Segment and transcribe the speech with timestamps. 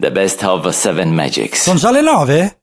[0.00, 1.62] The best of seven magics.
[1.62, 2.60] Sono già le nove?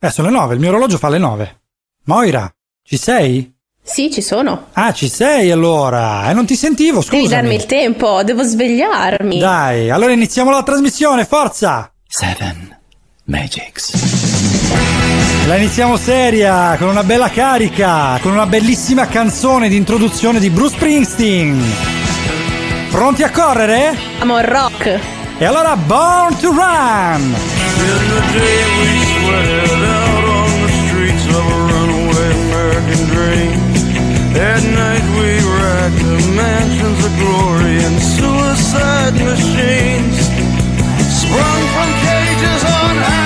[0.00, 1.62] Eh, sono le nove, il mio orologio fa le nove.
[2.04, 2.48] Moira,
[2.84, 3.52] ci sei?
[3.82, 4.66] Sì, ci sono.
[4.74, 6.30] Ah, ci sei allora.
[6.30, 7.36] E non ti sentivo, Devi scusa.
[7.36, 9.38] darmi il tempo, devo svegliarmi.
[9.38, 11.92] Dai, allora iniziamo la trasmissione, forza!
[12.06, 12.78] Seven
[13.24, 15.46] magics.
[15.46, 20.76] La iniziamo seria, con una bella carica, con una bellissima canzone di introduzione di Bruce
[20.76, 21.60] Springsteen.
[22.90, 23.96] Pronti a correre?
[24.20, 25.18] Amo il rock.
[25.40, 27.22] E allora Born to Run!
[27.22, 33.56] In the day we sweated out on the streets of a runaway American dream.
[34.36, 40.28] At night we racked the mansions of glory and suicide machines.
[41.08, 43.19] Sprung from cages on Highway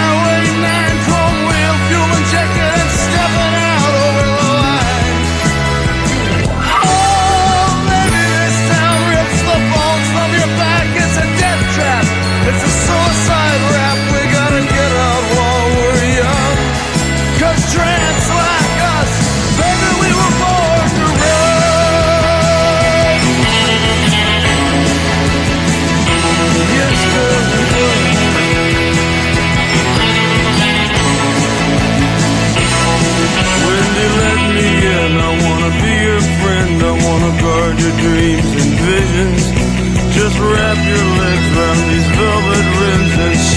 [12.87, 13.99] suicide rap.
[14.15, 16.57] We gotta get out while we're young.
[17.41, 17.63] Cause
[18.43, 19.13] like us,
[20.03, 23.19] we were born to run.
[26.79, 27.55] Yes, we.
[33.67, 35.13] Wendy, let me in.
[35.29, 36.77] I wanna be your friend.
[36.83, 39.43] I wanna guard your dreams and visions.
[40.17, 42.74] Just wrap your legs around these velvet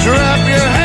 [0.07, 0.76] rims and strap your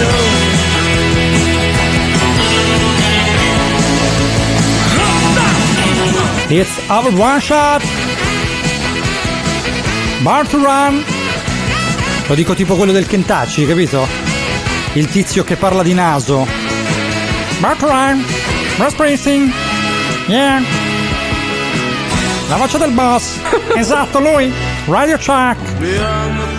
[0.00, 0.40] show?
[6.52, 7.82] It's our one shot!
[10.22, 11.04] Born to Run!
[12.26, 14.06] Lo dico tipo quello del Kentucky, capito?
[14.94, 16.46] Il tizio che parla di naso.
[17.60, 18.24] Born to Run!
[18.76, 19.52] Bruce Springsteen!
[20.26, 20.62] Yeah!
[22.48, 23.38] La voce del boss!
[23.76, 24.52] esatto, lui!
[24.86, 26.49] Radio Chuck!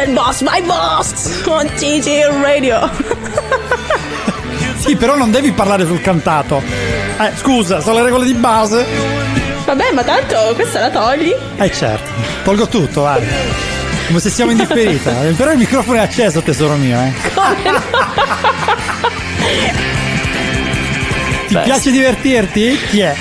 [0.00, 1.42] C'è il boss, my boss!
[1.44, 2.90] On TG Radio.
[4.78, 6.62] Sì, però non devi parlare sul cantato.
[7.18, 8.86] Eh, scusa, sono le regole di base.
[9.66, 11.34] Vabbè, ma tanto questa la togli.
[11.54, 12.10] Eh certo,
[12.44, 13.22] tolgo tutto, vai.
[14.06, 15.10] Come se siamo in differita.
[15.36, 17.12] Però il microfono è acceso, tesoro mio, eh.
[21.46, 22.78] Ti Beh, piace divertirti?
[22.88, 23.14] Chi è?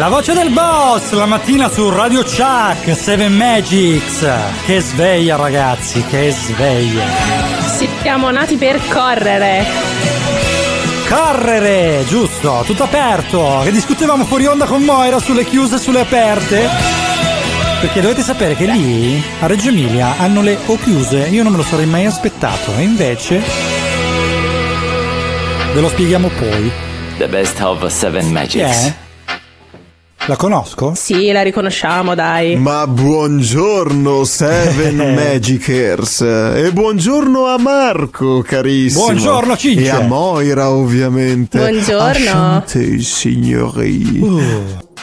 [0.00, 4.26] La voce del boss la mattina su Radio Chuck 7 Magics.
[4.64, 7.04] Che sveglia, ragazzi, che sveglia.
[8.00, 9.62] Siamo nati per correre.
[11.06, 13.60] Correre, giusto, tutto aperto.
[13.62, 16.66] Che discutevamo fuori onda con Moira sulle chiuse e sulle aperte.
[17.82, 21.58] Perché dovete sapere che lì a Reggio Emilia hanno le o chiuse, io non me
[21.58, 23.42] lo sarei mai aspettato, e invece
[25.74, 26.72] ve lo spieghiamo poi.
[27.18, 28.86] The best of seven magics.
[28.86, 29.08] è?
[30.26, 30.92] La conosco?
[30.94, 32.54] Sì, la riconosciamo, dai.
[32.56, 39.84] Ma buongiorno Seven Magicers e buongiorno a Marco carissimo Buongiorno, Cince.
[39.84, 42.02] E a Moira ovviamente Buongiorno.
[42.04, 44.40] Asciante signori Uh,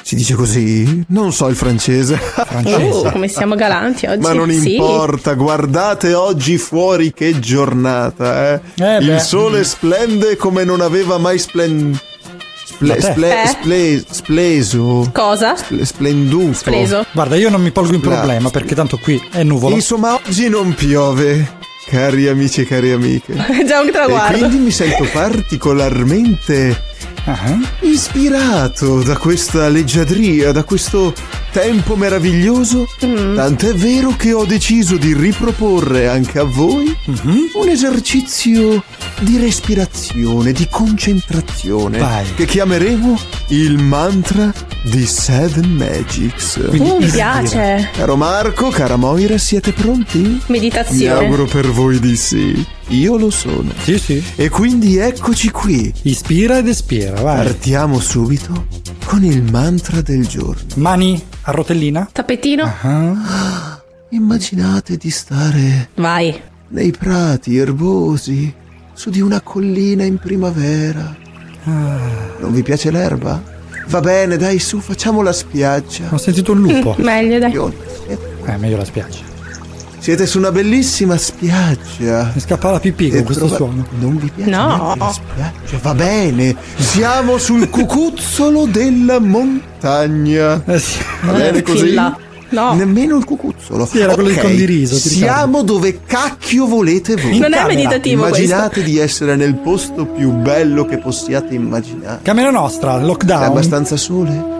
[0.02, 1.04] Si dice così?
[1.10, 2.16] Non so il francese.
[2.16, 2.90] Francese.
[2.90, 4.22] Oh, come siamo galanti oggi.
[4.22, 4.76] Ma non Sì.
[4.76, 8.62] importa, guardate oggi fuori che giornata, eh.
[8.78, 12.00] Eh, Il sole splende come non aveva mai splen...
[12.68, 13.00] Sple...
[13.02, 13.44] Sple...
[13.44, 13.48] Eh?
[13.48, 15.10] sple- spleso.
[15.14, 15.56] Cosa?
[15.56, 16.60] Sple- Splenduto.
[16.66, 17.06] Preso.
[17.14, 19.74] Guarda, io non mi polgo in problema perché tanto qui è nuvolo.
[19.74, 23.34] Insomma, oggi non piove, cari amici e cari amiche.
[23.62, 24.38] È già un E traguardo.
[24.38, 26.84] quindi mi sento particolarmente
[27.30, 31.14] Ah, ispirato da questa leggiadria, da questo
[31.52, 32.88] tempo meraviglioso.
[33.06, 33.36] Mm.
[33.36, 37.50] Tant'è vero che ho deciso di riproporre anche a voi mhm.
[37.56, 38.84] un esercizio
[39.20, 42.26] di respirazione, di concentrazione, Vai.
[42.36, 43.18] che chiameremo
[43.48, 44.54] il mantra
[44.84, 46.60] di Seven Magics.
[46.70, 47.90] Quindi Uh, mi piace.
[47.94, 50.20] Caro Marco, cara Moira, siete pronti?
[50.20, 51.26] Mi Meditazione.
[51.26, 52.66] auguro per voi di sì.
[52.90, 53.72] Io lo sono.
[53.84, 54.24] Sì, sì.
[54.36, 55.94] E quindi eccoci qui.
[56.04, 57.44] Ispira ed espira, vai.
[57.44, 58.68] Partiamo subito
[59.06, 60.64] con il mantra del giorno.
[60.76, 62.08] Mani a rotellina.
[62.12, 62.64] Tappetino.
[62.64, 63.82] Ah.
[64.10, 66.40] Immaginate di stare Vai.
[66.70, 68.54] nei prati erbosi,
[68.94, 71.16] su di una collina in primavera.
[71.64, 73.42] Non vi piace l'erba?
[73.88, 76.08] Va bene, dai, su, facciamo la spiaggia.
[76.12, 76.96] Ho sentito un lupo.
[77.00, 77.54] Meglio dai.
[77.56, 79.20] Eh, meglio la spiaggia.
[80.08, 82.32] Siete su una bellissima spiaggia.
[82.34, 83.86] Mi scappa la pipì con E questo trova- suono.
[84.00, 84.96] Non vi piace No.
[84.98, 85.80] la spiaggia?
[85.82, 90.64] Va bene, siamo sul cucuzzolo della montagna.
[90.66, 91.00] Eh sì.
[91.24, 91.94] Va bene così?
[92.52, 92.74] No.
[92.76, 93.86] Nemmeno il cucuzzolo.
[93.86, 97.40] Sì, era quello del Ok, condiriso, ti Siamo dove cacchio volete voi.
[97.40, 102.20] Non è meditativo Immaginate di essere nel posto più bello che possiate immaginare.
[102.22, 103.44] Camera nostra, lockdown.
[103.44, 104.57] abbastanza sole?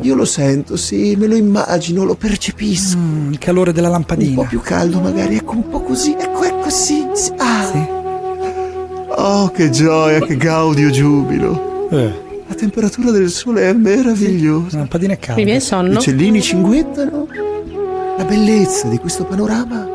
[0.00, 2.96] Io lo sento, sì, me lo immagino, lo percepisco.
[2.96, 4.42] Mm, il calore della Un po' lampadina.
[4.44, 7.06] più caldo magari, ecco un po' così, ecco, ecco sì.
[7.12, 7.32] sì.
[7.36, 7.52] Ah.
[9.16, 11.88] Oh, che gioia, che gaudio, giubilo.
[11.90, 14.72] Eh, La temperatura del sole è meravigliosa.
[14.72, 15.36] la lampadina è calda.
[15.36, 15.98] Mi viene I sonno.
[15.98, 17.26] uccellini cinguettano.
[18.16, 19.86] La bellezza di questo panorama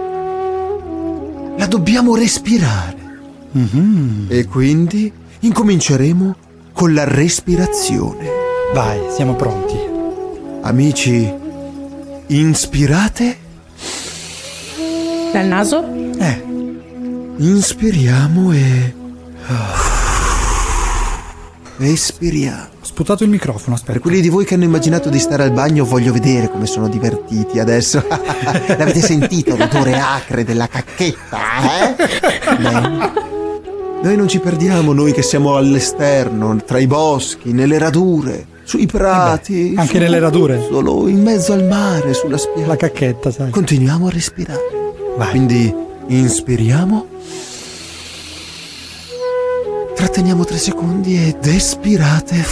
[1.57, 2.95] la dobbiamo respirare.
[3.51, 4.25] Mhm.
[4.29, 6.35] E quindi incominceremo
[6.73, 8.38] con la respirazione.
[8.73, 9.77] Vai, siamo pronti.
[10.61, 11.33] Amici,
[12.27, 13.37] inspirate,
[15.31, 15.83] Dal naso.
[16.17, 16.43] Eh,
[17.37, 18.93] inspiriamo e...
[21.77, 22.63] Espiriamo.
[22.81, 23.99] ho sputato il microfono, Per aspetta.
[23.99, 27.59] quelli di voi che hanno immaginato di stare al bagno, voglio vedere come sono divertiti
[27.59, 28.03] adesso.
[28.09, 31.37] L'avete sentito l'odore acre della cacchetta,
[31.87, 31.95] eh?
[32.57, 33.27] Bene.
[34.01, 39.73] Noi non ci perdiamo, noi che siamo all'esterno, tra i boschi, nelle radure, sui prati.
[39.73, 40.61] Eh anche su- nelle radure.
[40.69, 42.67] Solo in mezzo al mare, sulla spiaggia.
[42.67, 43.49] La cacchetta, sai.
[43.49, 44.59] Continuiamo a respirare.
[45.17, 45.29] Vai.
[45.31, 45.73] Quindi
[46.07, 47.05] inspiriamo.
[49.95, 52.45] Tratteniamo tre secondi ed espirate.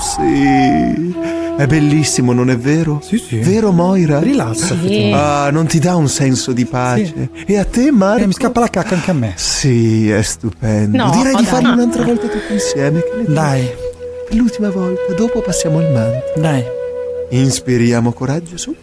[0.00, 1.14] Sì.
[1.56, 3.00] È bellissimo, non è vero?
[3.02, 3.38] Sì, sì.
[3.38, 4.18] Vero Moira?
[4.18, 4.76] Rilassa.
[4.76, 5.12] Sì.
[5.14, 7.30] Ah, non ti dà un senso di pace.
[7.46, 8.24] E a te, Marco?
[8.24, 9.32] Eh, mi scappa la cacca anche a me.
[9.36, 10.96] Sì, è stupendo.
[10.96, 11.52] No, Direi di dai.
[11.52, 12.98] farlo un'altra volta tutti insieme.
[13.00, 13.32] Che?
[13.32, 13.70] Dai,
[14.26, 16.32] Per l'ultima volta, dopo passiamo al mantra.
[16.36, 16.64] dai.
[17.30, 18.74] Inspiriamo coraggio su.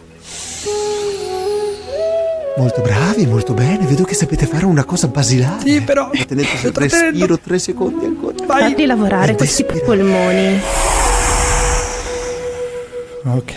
[2.56, 3.86] Molto bravi, molto bene.
[3.86, 5.62] Vedo che sapete fare una cosa basilare.
[5.64, 6.10] Sì, però.
[6.10, 8.34] Tenete sul respiro tre secondi ancora.
[8.46, 8.70] Vai.
[8.72, 9.84] Falli lavorare questi espira.
[9.84, 10.60] polmoni.
[13.24, 13.52] Ok.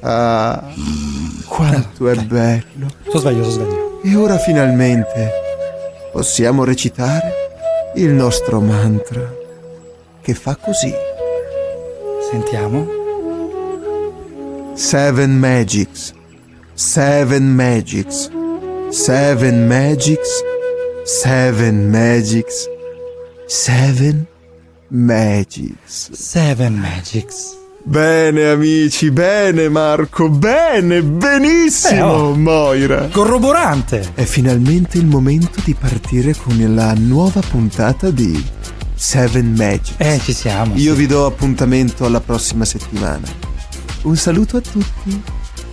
[0.00, 0.64] Ah,
[1.46, 2.86] quanto è bello.
[3.08, 4.00] Sto sveglio, sto sveglio.
[4.02, 5.30] E ora finalmente
[6.12, 7.32] possiamo recitare
[7.96, 9.32] il nostro mantra
[10.22, 10.92] che fa così.
[12.30, 12.86] Sentiamo.
[14.74, 16.12] Seven Magics.
[16.74, 18.30] Seven Magics.
[18.90, 20.42] Seven Magics.
[21.04, 22.68] Seven Magics.
[23.46, 24.26] Seven
[24.88, 26.10] Magics.
[26.12, 27.58] Seven Magics.
[27.82, 32.34] Bene amici, bene Marco, bene, benissimo Eh, oh.
[32.34, 33.08] Moira.
[33.10, 34.12] Corroborante.
[34.14, 38.44] È finalmente il momento di partire con la nuova puntata di
[39.00, 39.94] Seven Magics.
[39.96, 40.74] Eh, ci siamo.
[40.76, 43.26] Io vi do appuntamento alla prossima settimana.
[44.02, 45.22] Un saluto a tutti.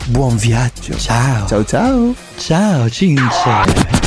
[0.05, 0.96] Buon viaggio.
[0.98, 1.46] Ciao.
[1.46, 2.15] Ciao ciao.
[2.38, 4.05] Ciao, Cince.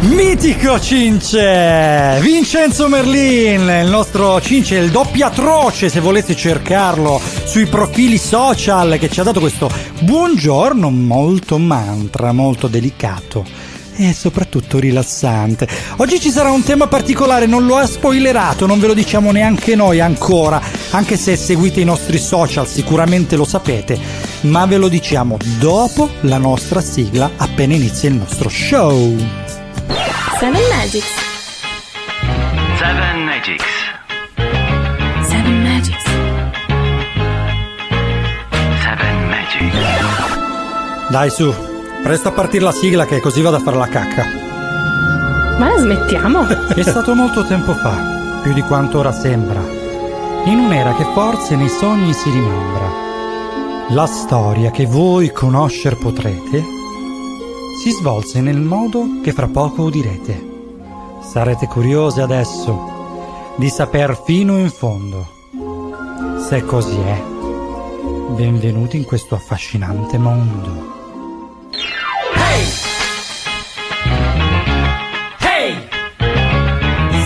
[0.00, 2.18] Mitico Cince!
[2.20, 9.08] Vincenzo Merlin, il nostro Cince, il doppio atroce se volete cercarlo sui profili social che
[9.08, 13.69] ci ha dato questo buongiorno molto mantra, molto delicato
[14.08, 15.68] e soprattutto rilassante.
[15.96, 19.74] Oggi ci sarà un tema particolare, non lo ha spoilerato, non ve lo diciamo neanche
[19.74, 23.98] noi ancora, anche se seguite i nostri social sicuramente lo sapete,
[24.42, 29.16] ma ve lo diciamo dopo la nostra sigla appena inizia il nostro show.
[30.38, 31.12] Seven Magics.
[32.78, 33.64] Seven Magics.
[35.28, 36.04] Seven Magics.
[38.82, 39.78] Seven Magics.
[41.10, 41.69] Dai su,
[42.02, 44.24] presto a partire la sigla che così vado a fare la cacca.
[45.58, 46.46] Ma la smettiamo?
[46.74, 49.60] È stato molto tempo fa, più di quanto ora sembra,
[50.44, 53.08] in un'era che forse nei sogni si rimembra.
[53.90, 56.64] La storia che voi conoscer potrete
[57.82, 60.48] si svolse nel modo che fra poco udirete.
[61.22, 65.26] Sarete curiose adesso di saper fino in fondo.
[66.46, 67.22] Se così è,
[68.30, 70.99] benvenuti in questo affascinante mondo.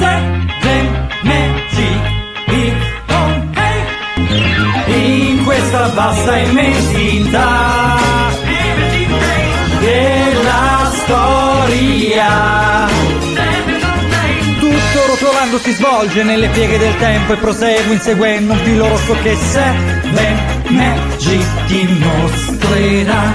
[0.05, 0.35] Hey!
[4.87, 7.99] In questa vasta immensità
[9.81, 12.89] della storia.
[14.59, 19.37] Tutto rotolando si svolge nelle pieghe del tempo e prosegue inseguendo un filo rosso che
[19.37, 23.35] Seven Magic ti mostrerà.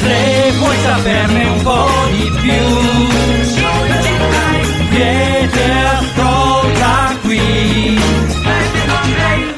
[0.00, 3.61] Se vuoi saperne un po' di più
[5.02, 8.21] Vieni ascolta qui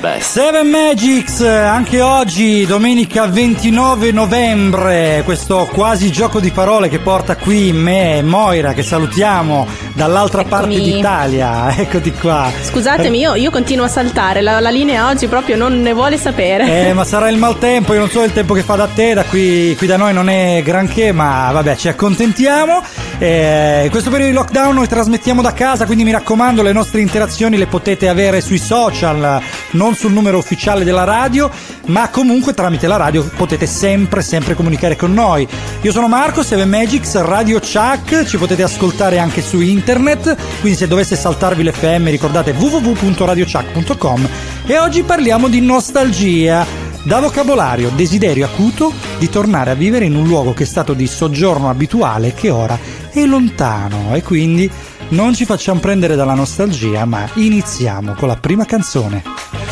[0.05, 0.33] Best.
[0.33, 7.73] Seven Magics, anche oggi, domenica 29 novembre, questo quasi gioco di parole che porta qui
[7.73, 10.75] me e Moira, che salutiamo dall'altra Eccomi.
[10.77, 12.53] parte d'Italia, eccoti qua.
[12.61, 14.43] Scusatemi, io, io continuo a saltare.
[14.43, 16.89] La, la linea oggi proprio non ne vuole sapere.
[16.89, 19.25] Eh, ma sarà il maltempo, io non so il tempo che fa da te, da
[19.25, 22.83] qui, qui da noi non è granché, ma vabbè, ci accontentiamo.
[23.19, 27.01] Eh, in questo periodo di lockdown noi trasmettiamo da casa, quindi mi raccomando, le nostre
[27.01, 31.51] interazioni le potete avere sui social, non sul numero ufficiale della radio,
[31.87, 35.47] ma comunque tramite la radio potete sempre, sempre comunicare con noi.
[35.83, 40.89] Io sono Marco, 7 Magics, Radio Chuck, ci potete ascoltare anche su internet, quindi se
[40.89, 44.29] dovesse saltarvi l'FM ricordate www.radiochuck.com
[44.67, 46.83] e oggi parliamo di nostalgia.
[47.05, 51.07] Da vocabolario, desiderio acuto di tornare a vivere in un luogo che è stato di
[51.07, 52.79] soggiorno abituale che ora
[53.11, 54.71] è lontano e quindi
[55.09, 59.63] non ci facciamo prendere dalla nostalgia, ma iniziamo con la prima canzone.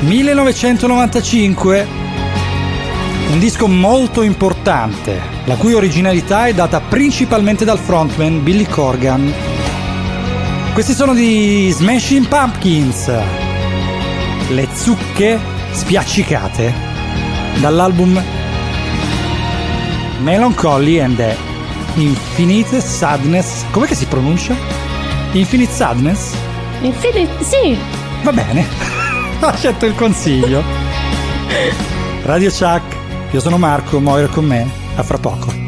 [0.00, 1.86] 1995
[3.30, 9.32] un disco molto importante, la cui originalità è data principalmente dal frontman Billy Corgan.
[10.72, 13.12] Questi sono di Smashing Pumpkins,
[14.48, 15.38] le zucche
[15.72, 16.72] spiaccicate,
[17.60, 18.22] dall'album
[20.20, 21.36] Melancholy and the
[21.96, 23.64] Infinite Sadness.
[23.70, 24.56] Com'è che si pronuncia?
[25.32, 26.32] Infinite Sadness?
[26.80, 27.76] Infine, sì.
[28.22, 29.06] Va bene,
[29.46, 30.62] accetto il consiglio.
[32.24, 32.96] Radio Chuck,
[33.30, 35.67] io sono Marco, Moira con me, a fra poco.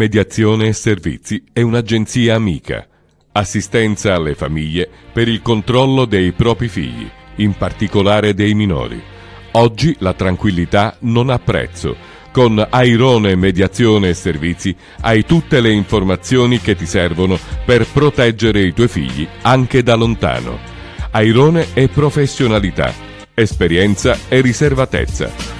[0.00, 2.86] Mediazione e Servizi è un'agenzia amica.
[3.32, 8.98] Assistenza alle famiglie per il controllo dei propri figli, in particolare dei minori.
[9.52, 11.94] Oggi la tranquillità non ha prezzo.
[12.32, 18.72] Con Airone Mediazione e Servizi hai tutte le informazioni che ti servono per proteggere i
[18.72, 20.58] tuoi figli anche da lontano.
[21.10, 22.90] Airone è professionalità,
[23.34, 25.59] esperienza e riservatezza.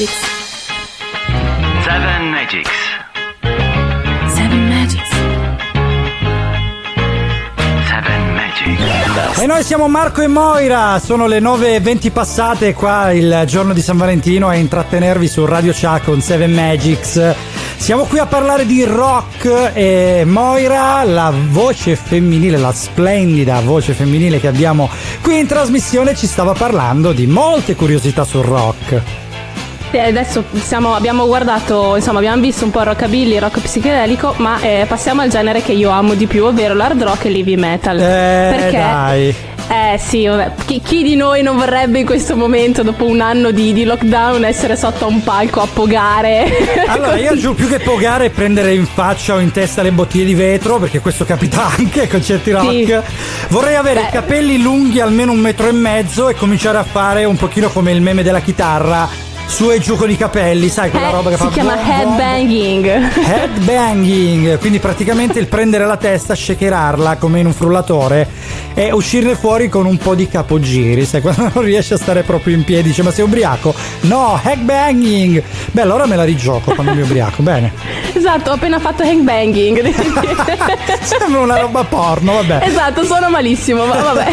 [0.00, 0.18] Magics.
[1.84, 2.70] Seven Magics.
[4.34, 5.10] Seven Magics.
[7.86, 9.38] Seven Magics.
[9.42, 13.98] E noi siamo Marco e Moira, sono le 9.20 passate qua il giorno di San
[13.98, 17.34] Valentino a intrattenervi su Radio Cha con Seven Magics.
[17.76, 24.40] Siamo qui a parlare di rock e Moira, la voce femminile, la splendida voce femminile
[24.40, 24.88] che abbiamo
[25.20, 29.28] qui in trasmissione, ci stava parlando di molte curiosità sul rock.
[29.92, 34.34] E adesso siamo- abbiamo guardato, insomma, abbiamo visto un po' il rockabilly, il rock psichedelico,
[34.36, 37.56] ma eh, passiamo al genere che io amo di più, ovvero l'hard rock e l'heavy
[37.56, 37.98] metal.
[37.98, 38.76] Eh, Perché?
[38.78, 39.34] dai.
[39.72, 40.52] Eh sì, vabbè.
[40.64, 44.44] Chi, chi di noi non vorrebbe in questo momento, dopo un anno di, di lockdown,
[44.44, 46.48] essere sotto a un palco a pogare?
[46.86, 50.24] Allora, io giù più che pogare e prendere in faccia o in testa le bottiglie
[50.24, 52.68] di vetro, perché questo capita anche con certi rock.
[52.68, 52.96] Sì.
[53.48, 54.06] Vorrei avere Beh.
[54.06, 57.92] i capelli lunghi almeno un metro e mezzo e cominciare a fare un pochino come
[57.92, 59.28] il meme della chitarra.
[59.50, 61.84] Su e giù con i capelli, sai quella Eh, roba che si fa chiama bom,
[61.84, 62.86] bom, headbanging.
[63.26, 68.28] Headbanging, quindi praticamente il prendere la testa, shakerarla come in un frullatore
[68.74, 72.54] e uscirne fuori con un po' di capogiri, sai, quando non riesce a stare proprio
[72.54, 73.74] in piedi, dice ma sei ubriaco?
[74.02, 75.42] No, headbanging!
[75.72, 77.72] Beh, allora me la rigioco quando mi ubriaco, bene.
[78.14, 79.82] Esatto, ho appena fatto headbanging.
[81.02, 82.60] Sembra una roba porno, vabbè.
[82.66, 84.26] Esatto, sono malissimo, ma vabbè.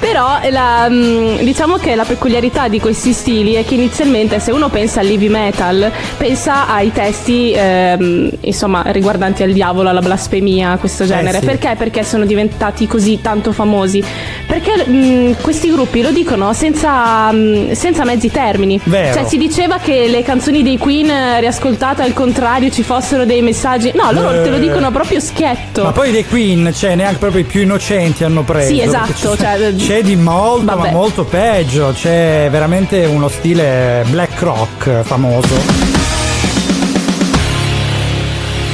[0.00, 4.68] Però la, mm, diciamo che la peculiarità di questi stili è che inizialmente se uno
[4.68, 11.38] pensa all'heavy metal, pensa ai testi ehm, insomma riguardanti al diavolo, alla blasfemia, questo genere.
[11.38, 11.46] Eh, sì.
[11.46, 11.74] Perché?
[11.76, 14.02] Perché sono diventati così tanto famosi?
[14.46, 18.80] Perché mm, questi gruppi lo dicono senza, mm, senza mezzi termini.
[18.84, 19.14] Vero.
[19.14, 23.42] Cioè si diceva che le canzoni dei Queen eh, riascoltate al contrario ci fossero dei
[23.42, 23.92] messaggi.
[23.94, 24.60] No, loro te lo Eh.
[24.60, 25.82] dicono proprio schietto.
[25.82, 28.68] Ma poi dei Queen, cioè neanche proprio i più innocenti hanno preso.
[28.72, 30.90] Sì, esatto, C'è, cioè, c'è di molto, ma vabbè.
[30.92, 31.92] molto peggio.
[31.94, 35.54] C'è veramente uno stile black rock famoso.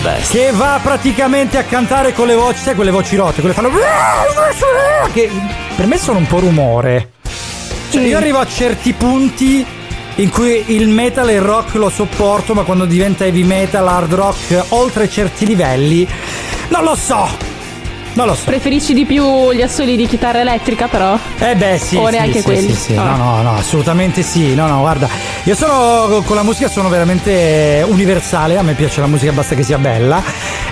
[0.02, 0.30] Best.
[0.30, 3.70] Che va praticamente a cantare con le voci, sai quelle voci rotte, quelle fanno.
[5.12, 5.30] Che
[5.76, 7.12] per me sono un po' rumore.
[7.90, 9.64] Cioè, io arrivo a certi punti
[10.16, 14.12] in cui il metal e il rock lo sopporto, ma quando diventa heavy metal, hard
[14.14, 16.08] rock, oltre certi livelli,
[16.68, 17.54] non lo so.
[18.16, 18.44] Non lo so.
[18.46, 21.18] Preferisci di più gli assoli di chitarra elettrica, però?
[21.38, 22.68] Eh beh sì, O sì, neanche sì, quelli?
[22.68, 22.92] sì, sì.
[22.94, 23.14] Ah.
[23.14, 24.54] No, no, no, assolutamente sì.
[24.54, 25.06] No, no, guarda,
[25.44, 29.62] io sono con la musica sono veramente universale, a me piace la musica basta che
[29.62, 30.22] sia bella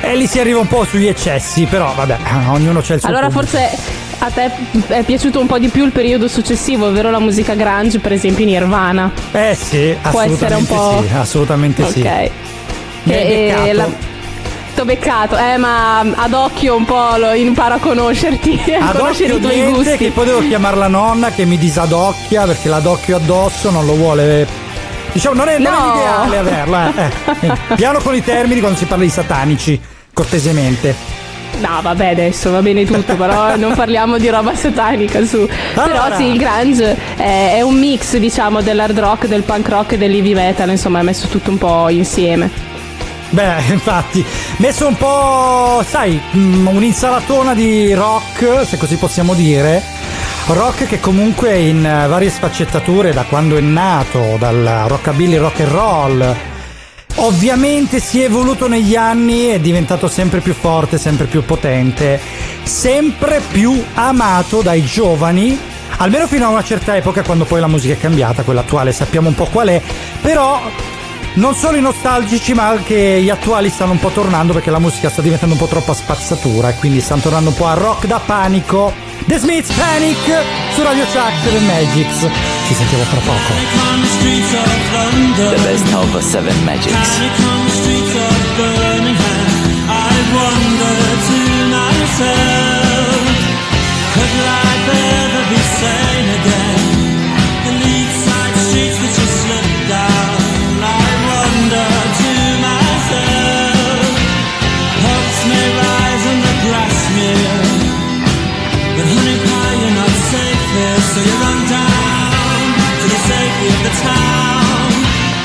[0.00, 2.16] e lì si arriva un po' sugli eccessi, però vabbè,
[2.48, 3.46] ognuno c'ha il suo Allora pubblico.
[3.58, 3.78] forse
[4.20, 4.50] a te
[4.86, 8.46] è piaciuto un po' di più il periodo successivo, ovvero la musica grunge, per esempio
[8.46, 9.12] Nirvana.
[9.32, 12.00] Eh sì, Può essere un assolutamente po'- sì, assolutamente sì.
[12.00, 12.30] Ok.
[13.02, 13.72] Mi hai E- beccato.
[13.74, 14.12] la-
[14.74, 19.34] T'ho beccato, eh, ma ad occhio un po' lo imparo a conoscerti, a Ad conoscere
[19.34, 19.96] i tuoi niente, gusti.
[19.96, 24.46] che poi devo chiamare la nonna che mi disadocchia perché l'adocchio addosso non lo vuole.
[25.12, 25.92] Diciamo, non è, non è No.
[25.92, 27.46] l'ideale averlo, eh.
[27.46, 29.80] Eh, Piano con i termini quando si parla di satanici,
[30.12, 30.94] cortesemente.
[31.60, 35.48] No, vabbè, adesso va bene tutto, però non parliamo di roba satanica su.
[35.76, 36.02] Allora.
[36.06, 39.98] Però sì, il grunge è, è un mix, diciamo, dell'hard rock, del punk rock e
[39.98, 42.72] dell'heavy metal, insomma, è messo tutto un po' insieme.
[43.34, 44.24] Beh, infatti,
[44.58, 49.82] messo un po', sai, mm, un'insalatona di rock, se così possiamo dire.
[50.46, 55.70] Rock che comunque in eh, varie sfaccettature da quando è nato, dal rockabilly rock and
[55.70, 56.36] roll.
[57.16, 62.20] Ovviamente si è evoluto negli anni, è diventato sempre più forte, sempre più potente,
[62.62, 65.58] sempre più amato dai giovani,
[65.96, 69.26] almeno fino a una certa epoca quando poi la musica è cambiata, quella attuale sappiamo
[69.26, 69.82] un po' qual è,
[70.20, 70.60] però
[71.34, 75.10] non solo i nostalgici ma anche gli attuali stanno un po' tornando perché la musica
[75.10, 78.20] sta diventando un po' troppa spazzatura e quindi stanno tornando un po' a rock da
[78.24, 78.92] panico
[79.26, 80.20] The Smiths Panic
[80.74, 82.28] su Radio Chuck 7 Magics.
[82.66, 83.52] Ci sentiamo fra poco.
[85.36, 86.92] the best of Seven Magics.
[86.92, 89.46] Panic on the streets of Birmingham.
[89.88, 90.96] I wonder
[91.28, 91.38] to
[91.72, 93.24] myself,
[94.12, 96.63] could life ever be sane again?
[111.14, 112.62] So you run down
[113.00, 114.90] to the safety of the town.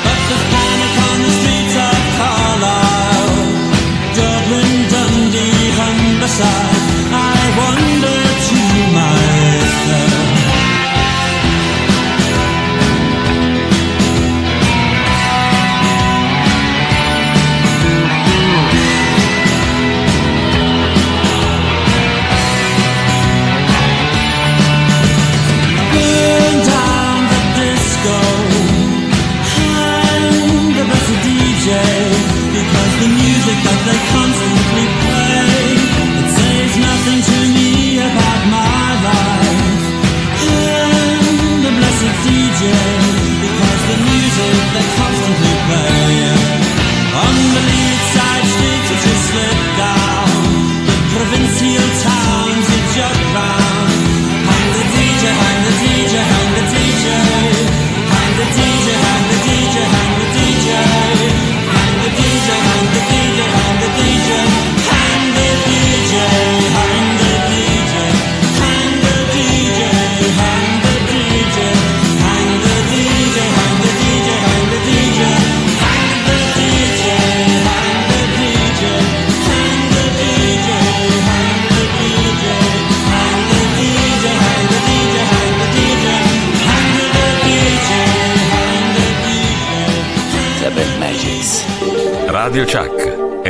[0.04, 3.38] But there's panic on the streets of Carlisle,
[4.18, 7.14] Dublin, Dundee, Humberside.
[7.14, 7.99] I wonder
[44.72, 45.09] music they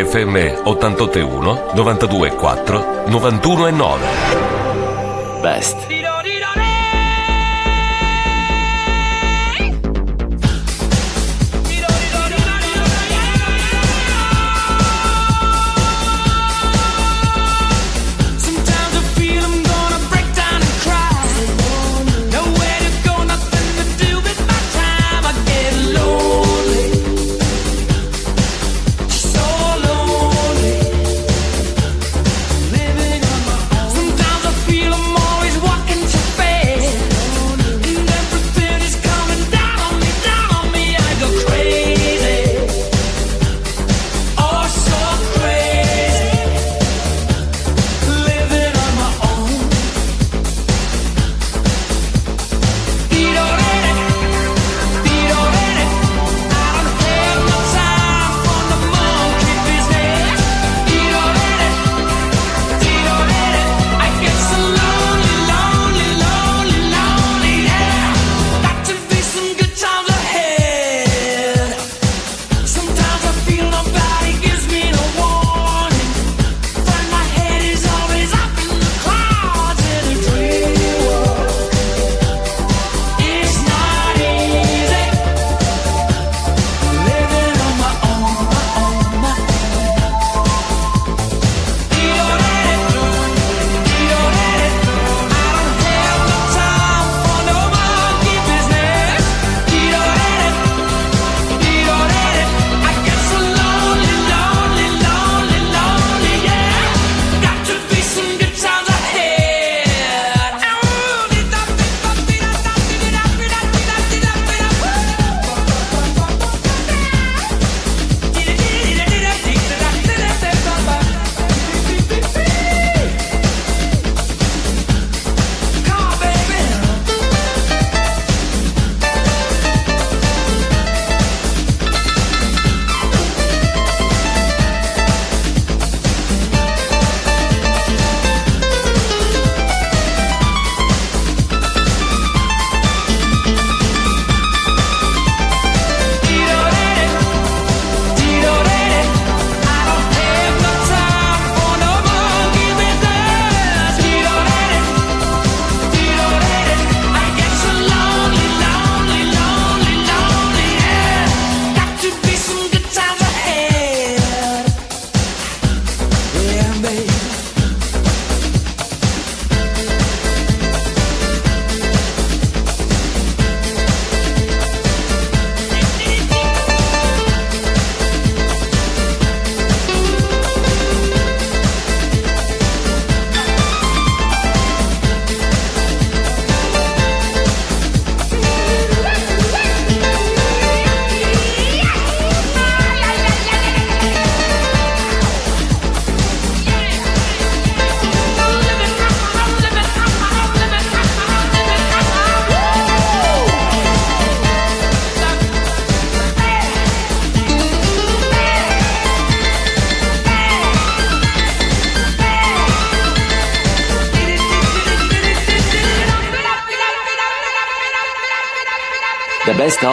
[0.06, 4.00] FM 881 924 919.
[5.44, 5.99] Best.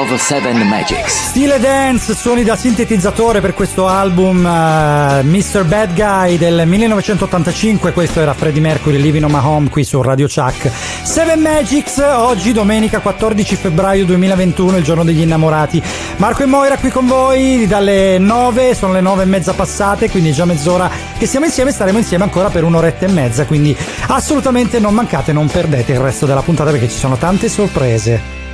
[0.01, 1.29] Of seven magics.
[1.29, 5.65] Stile dance, suoni da sintetizzatore per questo album eh, Mr.
[5.65, 10.27] Bad Guy del 1985, questo era Freddie Mercury Living on My Home qui su Radio
[10.27, 10.71] Chuck.
[11.03, 15.83] Seven Magics, oggi domenica 14 febbraio 2021, il giorno degli innamorati.
[16.17, 20.31] Marco e Moira qui con voi dalle 9, sono le 9 e mezza passate, quindi
[20.31, 23.75] è già mezz'ora che siamo insieme, staremo insieme ancora per un'oretta e mezza, quindi
[24.09, 28.46] assolutamente non mancate, non perdete il resto della puntata perché ci sono tante sorprese.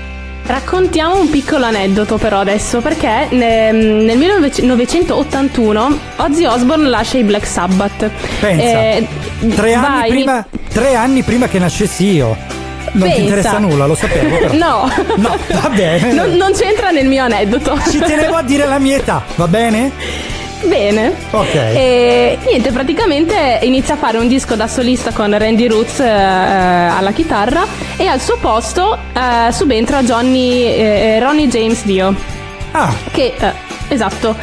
[0.44, 7.46] Raccontiamo un piccolo aneddoto però adesso, perché ne- nel 1981 Ozzy Osbourne lascia i Black
[7.46, 8.10] Sabbath.
[8.40, 9.06] Pensa, Eh,
[9.54, 12.36] tre, anni prima, tre anni prima che nascessi io.
[12.94, 13.14] Non Pensa.
[13.16, 14.52] ti interessa nulla, lo sapevo però.
[14.58, 16.12] No, No, va bene.
[16.12, 17.78] non, non c'entra nel mio aneddoto.
[17.90, 19.90] Ci tenevo a dire la mia età, va bene?
[20.66, 21.12] Bene.
[21.30, 21.54] Ok.
[21.54, 27.10] E niente, praticamente inizia a fare un disco da solista con Randy Roots eh, alla
[27.12, 32.14] chitarra e al suo posto eh, subentra Johnny, eh, Ronnie James Dio,
[32.72, 33.52] Ah, che eh,
[33.88, 34.34] esatto,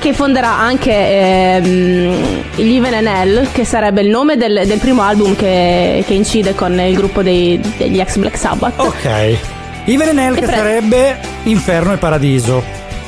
[0.00, 5.02] che fonderà anche ehm, gli Even and Hell, che sarebbe il nome del, del primo
[5.02, 8.74] album che, che incide con il gruppo dei- degli ex Black Sabbath.
[8.80, 9.36] ok.
[9.84, 12.60] Even and Hell che pre- sarebbe Inferno e Paradiso.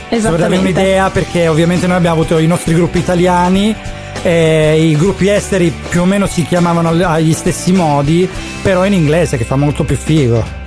[0.08, 3.74] Per darvi un'idea, perché ovviamente noi abbiamo avuto i nostri gruppi italiani,
[4.22, 8.28] e i gruppi esteri più o meno si chiamavano agli stessi modi,
[8.62, 10.66] però in inglese che fa molto più figo.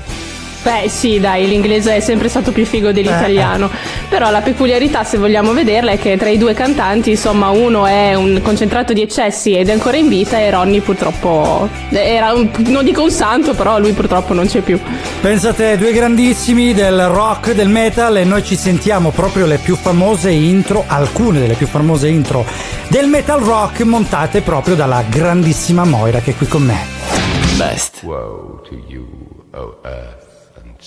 [0.64, 3.68] Beh sì dai, l'inglese è sempre stato più figo dell'italiano,
[4.10, 8.14] però la peculiarità se vogliamo vederla è che tra i due cantanti insomma uno è
[8.14, 12.84] un concentrato di eccessi ed è ancora in vita e Ronnie purtroppo era un- non
[12.86, 14.80] dico un santo però lui purtroppo non c'è più.
[15.20, 20.30] Pensate, due grandissimi del rock, del metal e noi ci sentiamo proprio le più famose
[20.30, 22.46] intro, alcune delle più famose intro
[22.88, 26.78] del metal rock montate proprio dalla grandissima Moira che è qui con me.
[27.58, 28.02] Best.
[28.04, 29.08] Woe to you,
[29.54, 30.21] O earth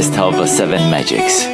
[0.00, 1.49] best of seven magics.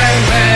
[0.00, 0.49] Ingannate per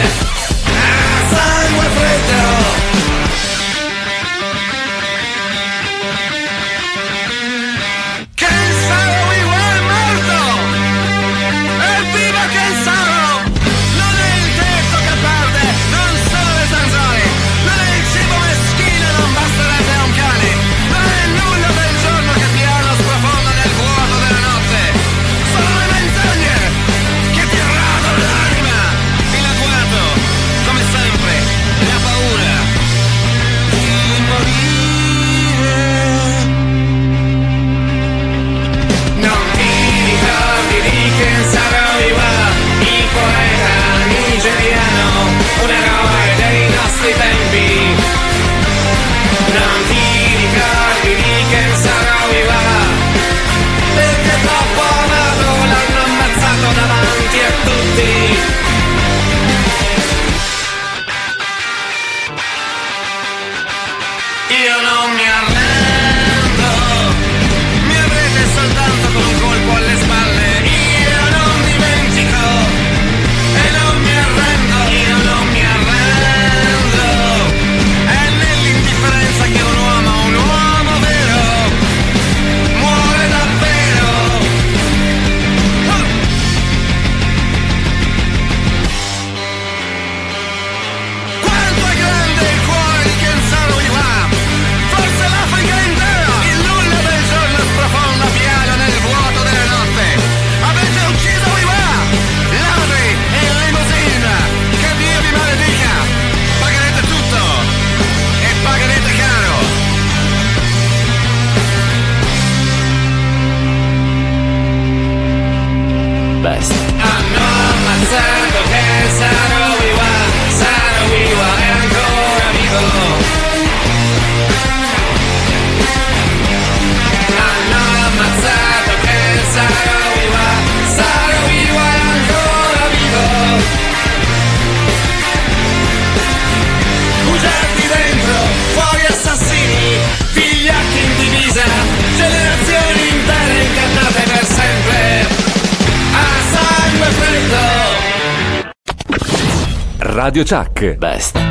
[150.34, 150.98] Radio Chuck.
[150.98, 151.43] Best.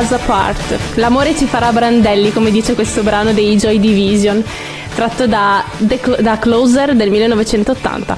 [0.00, 0.78] Us apart.
[0.94, 4.42] L'amore ci farà brandelli, come dice questo brano dei Joy Division,
[4.94, 8.16] tratto da, The Cl- da Closer del 1980.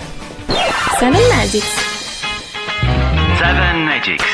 [0.99, 1.67] Seven Magics.
[3.39, 4.25] Seven Magics.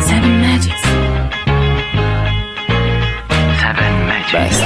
[0.00, 0.82] Seven Magics.
[3.60, 4.62] Seven Magics.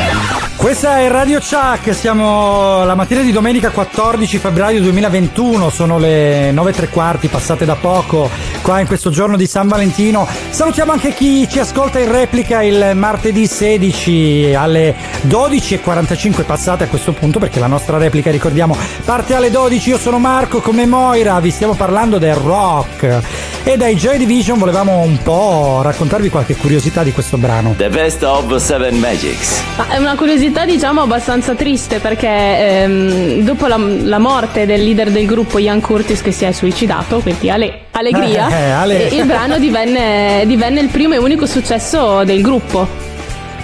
[0.57, 6.71] Questa è Radio Chuck, siamo la mattina di domenica 14 febbraio 2021, sono le 9
[6.71, 8.31] e tre quarti passate da poco
[8.63, 10.27] qua in questo giorno di San Valentino.
[10.51, 14.95] Salutiamo anche chi ci ascolta in replica il martedì 16 alle
[15.27, 19.91] 12.45 passate a questo punto perché la nostra replica ricordiamo parte alle 12.
[19.91, 24.99] Io sono Marco come Moira, vi stiamo parlando del rock e dai Joy Division volevamo
[25.03, 27.75] un po' raccontarvi qualche curiosità di questo brano.
[27.77, 29.63] The best of Seven Magics.
[29.77, 35.11] Ma è una curiosità diciamo abbastanza triste perché ehm, dopo la, la morte del leader
[35.11, 39.27] del gruppo Ian Curtis che si è suicidato, quindi ale- allegria, Eh, ale- e il
[39.27, 43.11] brano divenne, divenne il primo e unico successo del gruppo.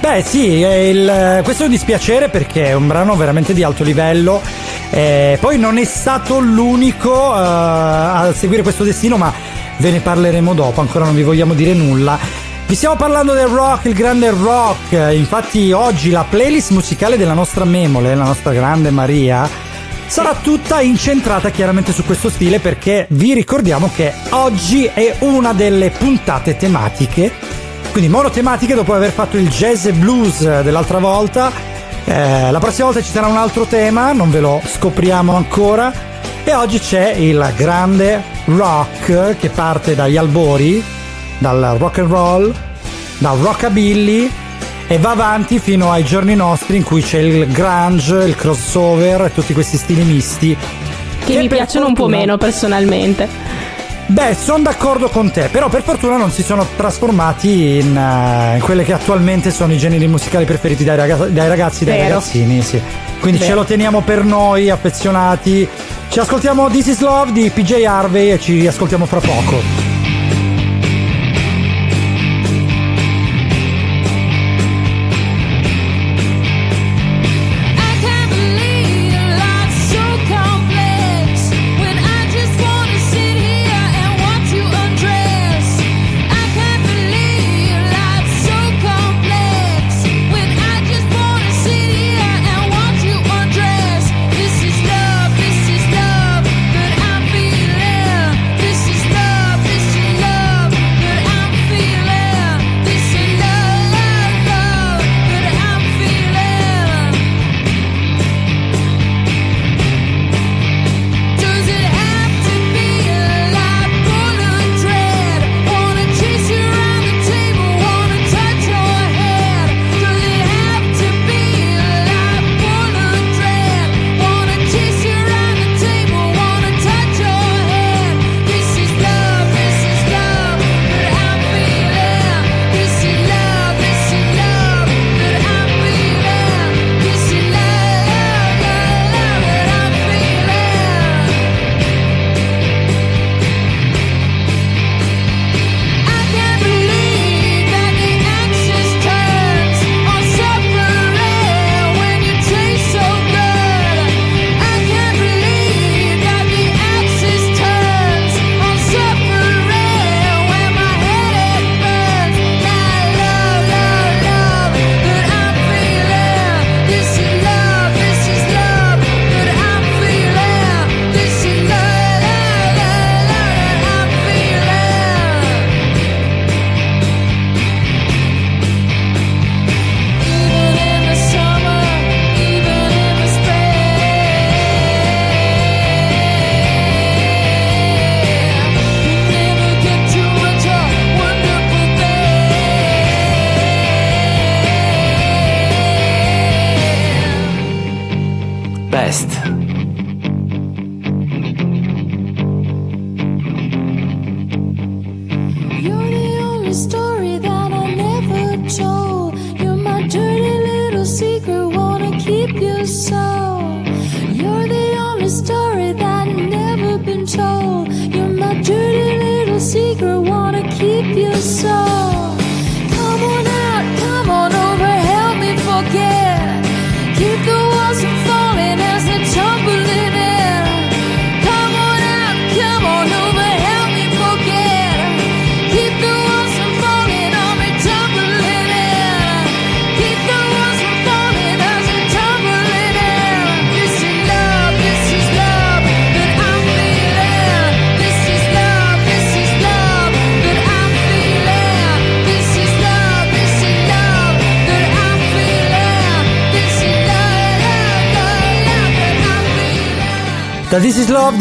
[0.01, 3.83] Beh sì, è il- questo è un dispiacere perché è un brano veramente di alto
[3.83, 4.41] livello.
[4.91, 10.55] Eh, poi non è stato l'unico eh, a seguire questo destino, ma ve ne parleremo
[10.55, 12.18] dopo, ancora non vi vogliamo dire nulla.
[12.66, 14.93] Vi stiamo parlando del rock, il grande rock.
[15.14, 19.49] Infatti oggi la playlist musicale della nostra Memole, la nostra grande Maria,
[20.07, 25.91] sarà tutta incentrata chiaramente su questo stile perché vi ricordiamo che oggi è una delle
[25.91, 27.57] puntate tematiche
[27.99, 31.51] quindi monotematiche dopo aver fatto il jazz e blues dell'altra volta.
[32.05, 35.93] Eh, la prossima volta ci sarà un altro tema, non ve lo scopriamo ancora.
[36.49, 40.83] E oggi c'è il grande rock che parte dagli albori,
[41.37, 42.55] dal rock and roll,
[43.19, 44.31] dal rockabilly
[44.87, 49.35] e va avanti fino ai giorni nostri in cui c'è il grunge, il crossover e
[49.35, 50.57] tutti questi stili misti.
[51.23, 53.29] Che mi per piacciono un po' fortuna- meno personalmente.
[54.07, 58.63] Beh, sono d'accordo con te, però per fortuna non si sono trasformati in, eh, in
[58.63, 62.63] quelle che attualmente sono i generi musicali preferiti dai, raga- dai ragazzi e dai ragazzini.
[62.63, 62.81] Sì.
[63.21, 63.51] Quindi Vero.
[63.51, 65.69] ce lo teniamo per noi, affezionati.
[66.09, 69.88] Ci ascoltiamo This is Love di PJ Harvey e ci riascoltiamo fra poco.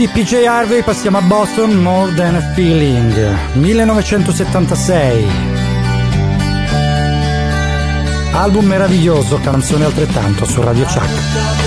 [0.07, 5.25] di PJ Harvey passiamo a Boston More Than a Feeling 1976
[8.31, 11.66] album meraviglioso canzone altrettanto su Radio Chuck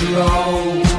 [0.00, 0.89] control.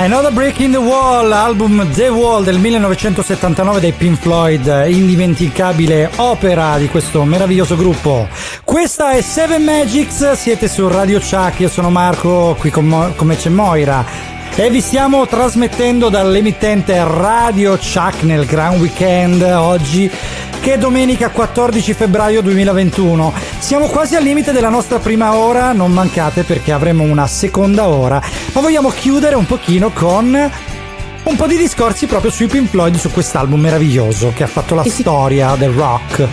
[0.00, 6.78] Another Break in the Wall, album The Wall del 1979 dei Pink Floyd, indimenticabile opera
[6.78, 8.26] di questo meraviglioso gruppo.
[8.64, 13.36] Questa è Seven Magics, siete su Radio Chuck, io sono Marco, qui con, Mo- come
[13.36, 14.02] c'è Moira.
[14.54, 20.10] E vi stiamo trasmettendo dall'emittente Radio Chuck nel Grand Weekend oggi
[20.60, 23.32] che è domenica 14 febbraio 2021.
[23.58, 28.20] Siamo quasi al limite della nostra prima ora, non mancate perché avremo una seconda ora,
[28.60, 30.50] ma vogliamo chiudere un pochino con
[31.22, 34.84] un po' di discorsi proprio sui Pink Floyd su quest'album meraviglioso che ha fatto la
[34.84, 36.28] storia del rock.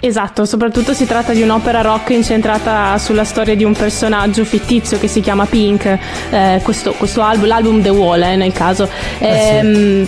[0.00, 5.06] Esatto, soprattutto si tratta di un'opera rock incentrata sulla storia di un personaggio fittizio che
[5.06, 5.98] si chiama Pink,
[6.30, 8.88] eh, questo, questo album, l'album The Wall eh, nel caso.
[9.18, 10.06] Ehm,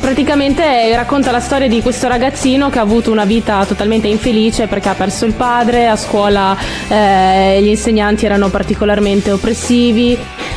[0.00, 4.88] praticamente racconta la storia di questo ragazzino che ha avuto una vita totalmente infelice perché
[4.88, 6.56] ha perso il padre, a scuola
[6.88, 10.16] eh, gli insegnanti erano particolarmente oppressivi,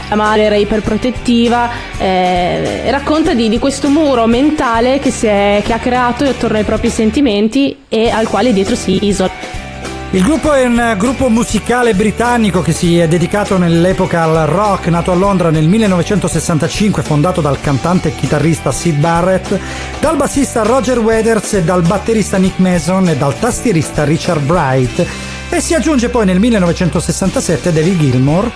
[0.09, 5.79] la madre era iperprotettiva, eh, racconta di, di questo muro mentale che, è- che ha
[5.79, 9.66] creato attorno ai propri sentimenti e al quale dietro si isola.
[10.11, 15.11] Il gruppo è un gruppo musicale britannico che si è dedicato nell'epoca al rock, nato
[15.11, 19.59] a Londra nel 1965, fondato dal cantante e chitarrista Sid Barrett,
[19.99, 25.05] dal bassista Roger Waters e dal batterista Nick Mason e dal tastierista Richard Bright.
[25.49, 28.49] E si aggiunge poi nel 1967 David Gilmour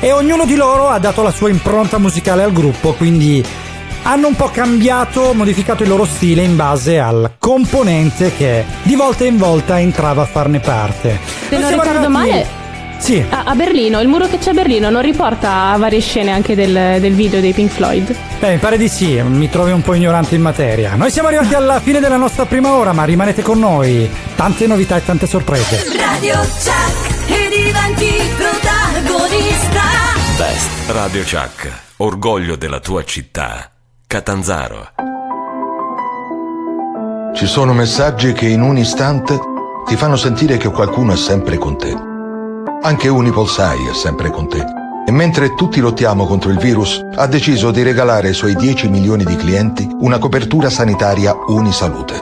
[0.00, 3.44] e ognuno di loro ha dato la sua impronta musicale al gruppo, quindi
[4.02, 9.24] hanno un po' cambiato, modificato il loro stile in base al componente che di volta
[9.24, 11.18] in volta entrava a farne parte.
[11.48, 12.46] Se non ricordo arrivati- male,
[12.98, 16.54] Sì, a, a Berlino, il muro che c'è a Berlino non riporta varie scene anche
[16.54, 18.14] del, del video dei Pink Floyd.
[18.38, 20.94] beh, mi pare di sì, mi trovi un po' ignorante in materia.
[20.96, 24.08] Noi siamo arrivati alla fine della nostra prima ora, ma rimanete con noi.
[24.36, 25.82] Tante novità e tante sorprese.
[25.96, 29.82] Radio Chuck e diventi protagonista.
[30.36, 33.70] Best Radio Chuck, orgoglio della tua città.
[34.10, 34.88] Catanzaro.
[37.32, 39.38] Ci sono messaggi che in un istante
[39.86, 41.96] ti fanno sentire che qualcuno è sempre con te.
[42.82, 44.64] Anche Unipolsai è sempre con te.
[45.06, 49.22] E mentre tutti lottiamo contro il virus, ha deciso di regalare ai suoi 10 milioni
[49.22, 52.20] di clienti una copertura sanitaria Unisalute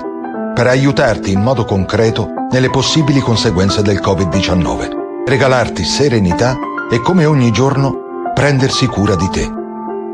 [0.55, 6.55] per aiutarti in modo concreto nelle possibili conseguenze del Covid-19, regalarti serenità
[6.91, 9.58] e come ogni giorno prendersi cura di te.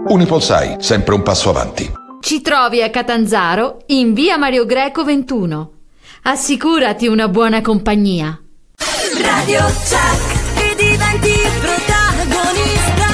[0.06, 1.90] Unipolsai, sempre un passo avanti.
[2.20, 5.70] Ci trovi a Catanzaro in via Mario Greco 21.
[6.24, 8.38] Assicurati una buona compagnia.
[9.20, 13.06] Radio Chuck e diventi protagonista.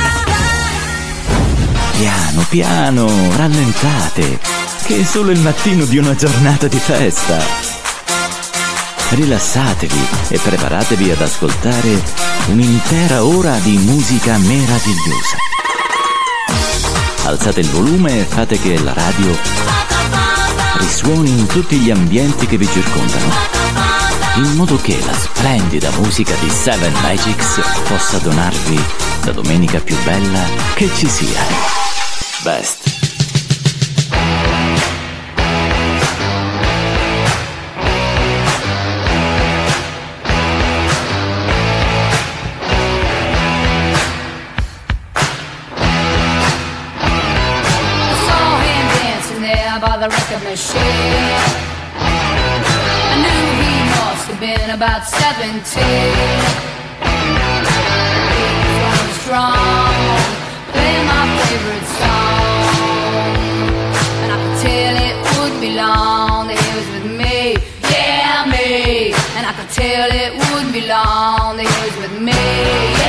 [1.96, 4.38] Piano, piano, rallentate,
[4.84, 7.38] che è solo il mattino di una giornata di festa.
[9.10, 12.00] Rilassatevi e preparatevi ad ascoltare
[12.48, 15.49] un'intera ora di musica meravigliosa.
[17.30, 19.38] Alzate il volume e fate che la radio
[20.78, 23.32] risuoni in tutti gli ambienti che vi circondano,
[24.34, 28.84] in modo che la splendida musica di Seven Magics possa donarvi
[29.26, 30.42] la domenica più bella
[30.74, 31.40] che ci sia.
[32.42, 32.99] Best.
[50.00, 50.80] The record machine.
[53.12, 55.60] I knew he must have been about 17.
[58.32, 59.92] He was strong,
[60.72, 62.64] playing my favorite song.
[64.24, 67.60] And I could tell it would be long that he was with me,
[67.92, 69.12] yeah, me.
[69.36, 72.99] And I could tell it would be long that he was with me.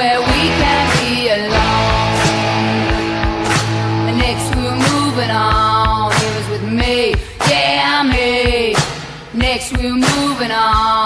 [0.00, 2.16] Where we can be alone?
[4.24, 6.96] Next we're moving on, he was with me,
[7.50, 8.74] yeah, me.
[9.34, 10.99] Next we were moving on,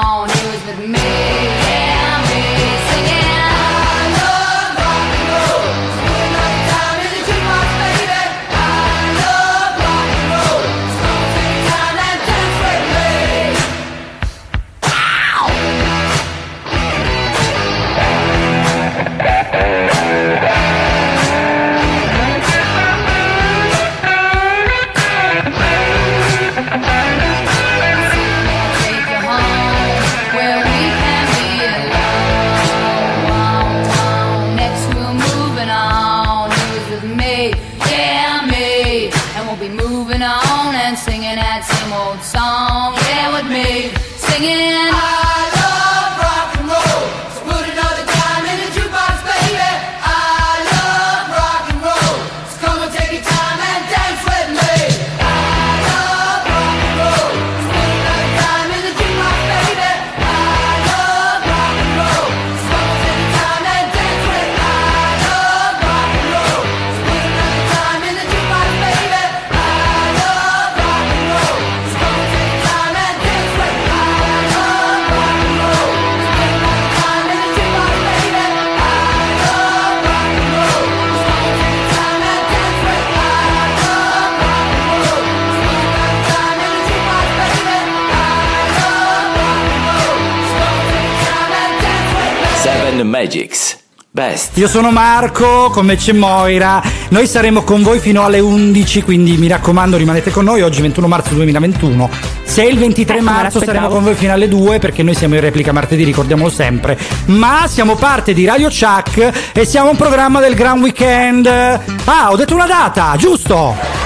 [94.56, 96.80] Io sono Marco, come c'è Moira.
[97.08, 100.62] Noi saremo con voi fino alle 11, quindi mi raccomando rimanete con noi.
[100.62, 102.08] Oggi 21 marzo 2021.
[102.44, 105.34] Se il 23 Eh, me marzo saremo con voi fino alle 2 perché noi siamo
[105.34, 106.96] in replica martedì, ricordiamolo sempre.
[107.26, 111.46] Ma siamo parte di Radio Chuck e siamo un programma del Gran Weekend.
[111.46, 114.03] Ah, ho detto una data, giusto?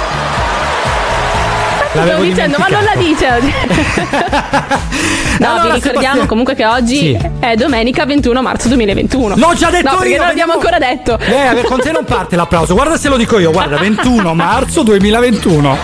[1.93, 3.53] L'avevo dicendo, ma non la dice oggi.
[5.39, 7.19] no, Allora, vi ricordiamo comunque che oggi Sì.
[7.41, 9.37] è domenica 21 marzo 2021.
[9.37, 11.19] L'ho già detto no, io, non l'abbiamo ancora detto.
[11.19, 12.75] Eh, con te non parte l'applauso.
[12.75, 13.51] Guarda se lo dico io.
[13.51, 15.77] Guarda, 21 marzo 2021.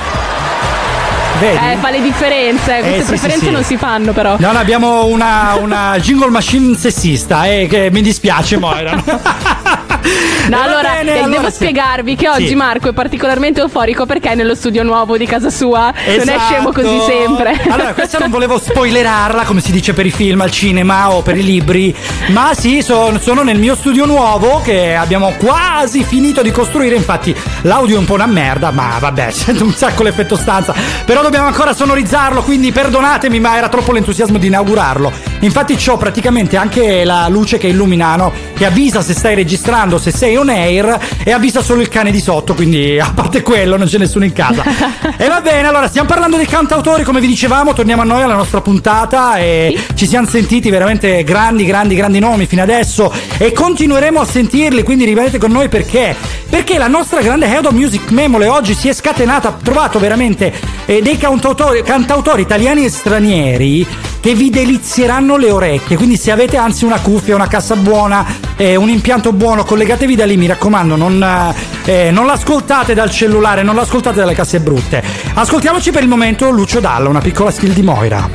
[1.40, 1.56] Vedi?
[1.56, 3.50] Eh, fa le differenze, queste Eh, sì, preferenze sì, sì.
[3.50, 4.36] non si fanno però.
[4.38, 9.02] No, no, abbiamo una, una jingle machine sessista, eh, che mi dispiace, Moira.
[10.44, 11.54] No, allora, bene, eh, allora devo sì.
[11.54, 12.54] spiegarvi che oggi Sì.
[12.54, 15.84] Marco è particolarmente euforico perché è nello studio nuovo di casa sua.
[15.84, 16.40] Non è Esatto.
[16.40, 17.58] scemo così sempre.
[17.70, 21.38] Allora, questa non volevo spoilerarla, come si dice per i film al cinema o per
[21.38, 21.94] i libri,
[22.28, 26.94] ma sì, son- sono nel mio studio nuovo che abbiamo quasi finito di costruire.
[26.94, 30.74] Infatti, l'audio è un po' una merda, ma vabbè, sento un sacco l'effetto stanza.
[31.06, 35.10] Però dobbiamo ancora sonorizzarlo, quindi perdonatemi, ma era troppo l'entusiasmo di inaugurarlo.
[35.40, 38.30] Infatti, c'ho praticamente anche la luce che illumina, no?
[38.54, 42.20] Che avvisa se stai registrando, se sei on air, e avvisa solo il cane di
[42.20, 42.54] sotto.
[42.54, 44.62] Quindi, a parte quello, non c'è nessuno in casa.
[45.16, 48.34] E va bene, allora stiamo parlando dei cantautori, come vi dicevamo, torniamo a noi alla
[48.34, 54.20] nostra puntata e ci siamo sentiti veramente grandi, grandi, grandi nomi fino adesso e continueremo
[54.20, 56.16] a sentirli, quindi rimanete con noi perché?
[56.48, 60.52] Perché la nostra grande Head of Music Memole oggi si è scatenata, ha trovato veramente
[60.86, 63.86] eh, dei cantautori, cantautori italiani e stranieri
[64.20, 68.24] che vi delizieranno le orecchie, quindi se avete anzi una cuffia, una cassa buona,
[68.56, 71.54] eh, un impianto buono, collegatevi da lì, mi raccomando, non,
[71.84, 75.02] eh, non l'ascoltate dal cellulare, non l'ascoltate dalle casse brutte.
[75.34, 78.26] Ascoltiamoci per il momento Lucio Dalla, una piccola skill di Moira.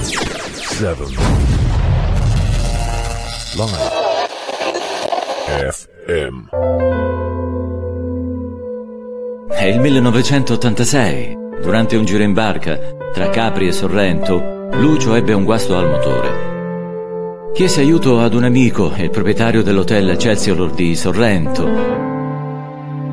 [0.00, 0.96] 7
[3.56, 3.98] Live
[5.70, 6.48] FM
[9.50, 11.36] È il 1986.
[11.60, 12.78] Durante un giro in barca
[13.12, 16.49] tra Capri e Sorrento, Lucio ebbe un guasto al motore.
[17.52, 21.68] Chiese aiuto ad un amico, il proprietario dell'hotel Excelsior di Sorrento.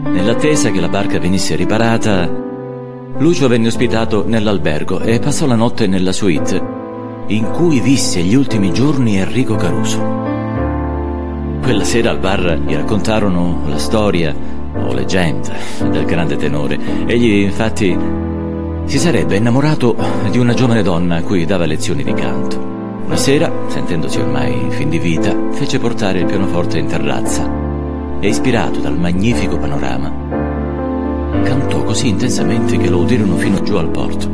[0.04, 2.30] Nell'attesa che la barca venisse riparata,
[3.18, 6.62] Lucio venne ospitato nell'albergo e passò la notte nella suite,
[7.28, 10.00] in cui visse gli ultimi giorni Enrico Caruso.
[11.62, 14.34] Quella sera al bar gli raccontarono la storia
[14.74, 15.54] o leggenda
[15.90, 16.80] del grande tenore.
[17.06, 17.98] Egli, infatti,
[18.86, 19.96] si sarebbe innamorato
[20.32, 22.68] di una giovane donna a cui dava lezioni di canto.
[23.08, 27.50] Una sera, sentendosi ormai in fin di vita, fece portare il pianoforte in terrazza
[28.20, 30.12] e, ispirato dal magnifico panorama,
[31.42, 34.28] cantò così intensamente che lo udirono fino giù al porto.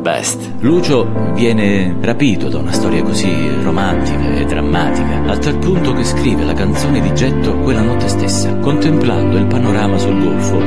[0.00, 0.54] Best.
[0.60, 3.30] Lucio viene rapito da una storia così
[3.62, 8.56] romantica e drammatica, a tal punto che scrive la canzone di getto quella notte stessa,
[8.56, 10.58] contemplando il panorama sul golfo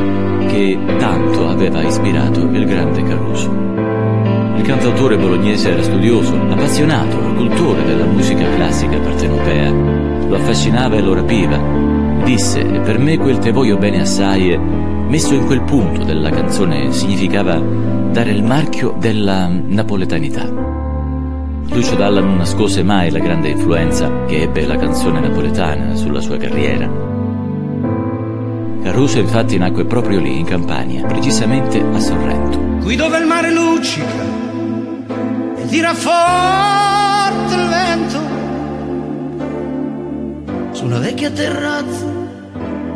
[0.46, 3.61] che tanto aveva ispirato il grande Caruso.
[4.62, 9.72] Il cantautore bolognese era studioso, appassionato, cultore della musica classica partenopea.
[9.72, 11.58] Lo affascinava e lo rapiva.
[12.24, 17.60] Disse, per me quel te voglio bene assai, messo in quel punto della canzone, significava
[18.12, 20.48] dare il marchio della napoletanità.
[20.48, 26.38] Lucio Dalla non nascose mai la grande influenza che ebbe la canzone napoletana sulla sua
[26.38, 26.88] carriera.
[28.84, 32.60] Caruso infatti nacque proprio lì, in Campania, precisamente a Sorrento.
[32.84, 34.41] qui dove il mare luccica
[35.72, 38.20] tira forte il vento
[40.74, 42.06] su una vecchia terrazza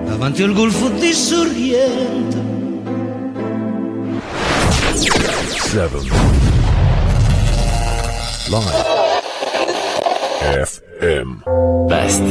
[0.03, 2.53] davanti al golfo di Sorrento.
[4.93, 5.89] 7
[8.49, 8.83] Live.
[10.65, 12.21] FM Best.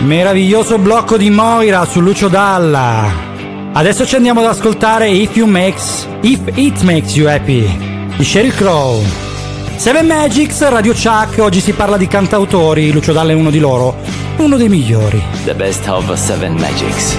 [0.00, 3.28] Meraviglioso blocco di Moira su Lucio Dalla.
[3.72, 7.89] Adesso ci andiamo ad ascoltare If You Makes If It Makes You Happy
[8.20, 9.02] di Sheryl Crow.
[9.76, 13.96] Seven Magics, Radio Chuck, oggi si parla di cantautori, Lucio Dalla è uno di loro,
[14.36, 15.22] uno dei migliori.
[15.46, 17.16] The best of Seven Magics.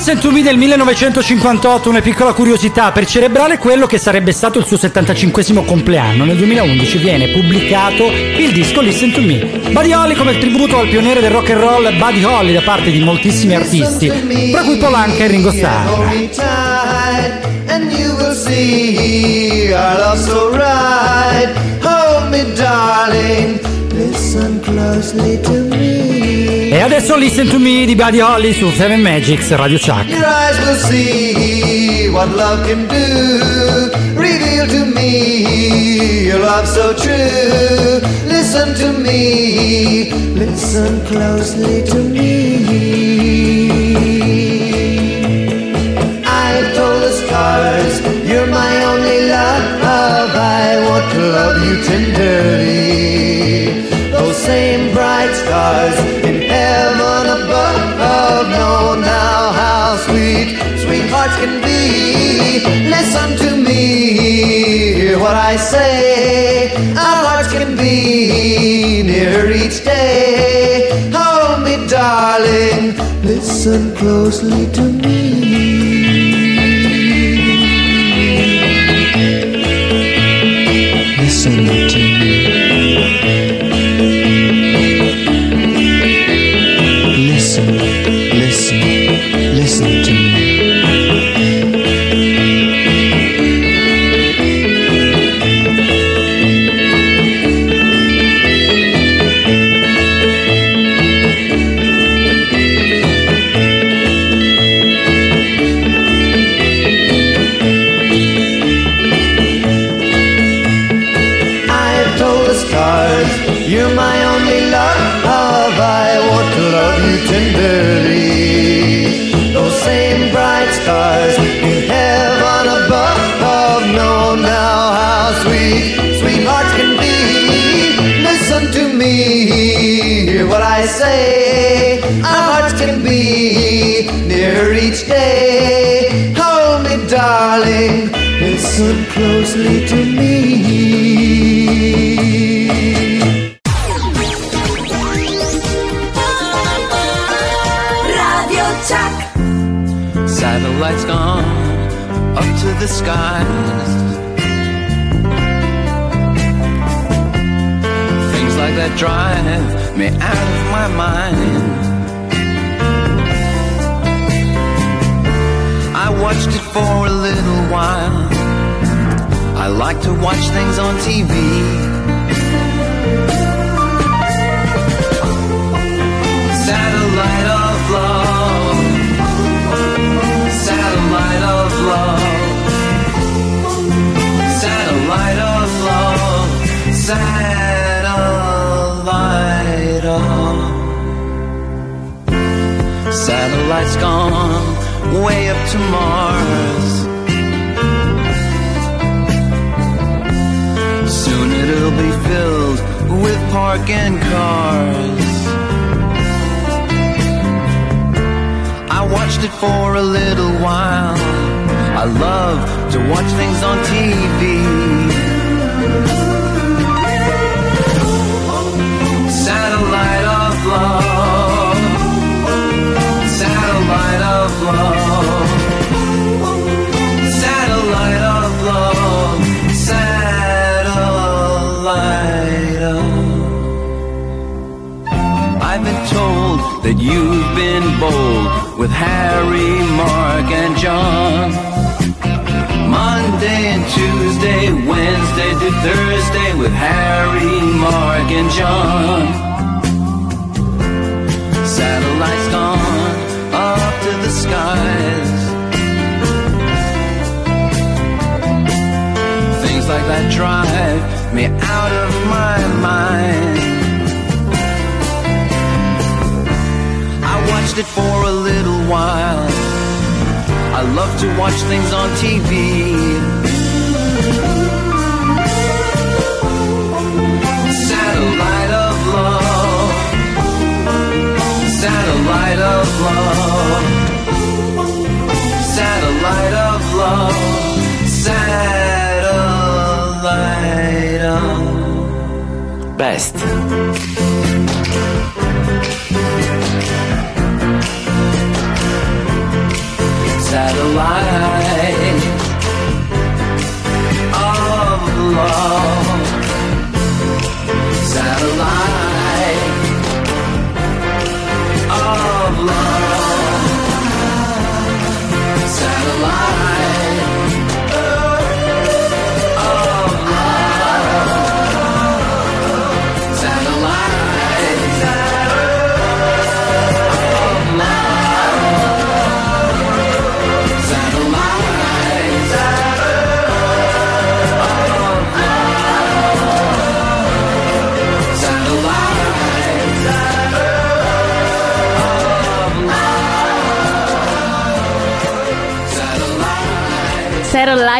[0.00, 4.64] Listen to Me del 1958, una piccola curiosità, per celebrare quello che sarebbe stato il
[4.64, 9.60] suo 75 compleanno, nel 2011 viene pubblicato il disco Listen to Me.
[9.70, 13.00] Buddy Holly come tributo al pioniere del rock and roll Buddy Holly da parte di
[13.00, 14.10] moltissimi artisti,
[14.50, 16.30] tra cui Polanca e Ringo Starr.
[26.72, 30.06] E adesso Listen to Me di Buddy Holly su 7 Magics Radio Chuck.
[30.06, 33.90] Your eyes will see what love can do.
[34.14, 38.00] Reveal to me your love so true.
[38.26, 42.62] Listen to me, listen closely to me.
[46.24, 49.82] I told the stars, you're my only love.
[49.82, 53.29] I want to love you tenderly.
[54.46, 62.60] Same bright stars in heaven above oh, know now how sweet sweethearts can be.
[62.88, 66.72] Listen to me, hear what I say.
[66.96, 71.10] Our hearts can be nearer each day.
[71.12, 75.19] Hold me, darling, listen closely to me.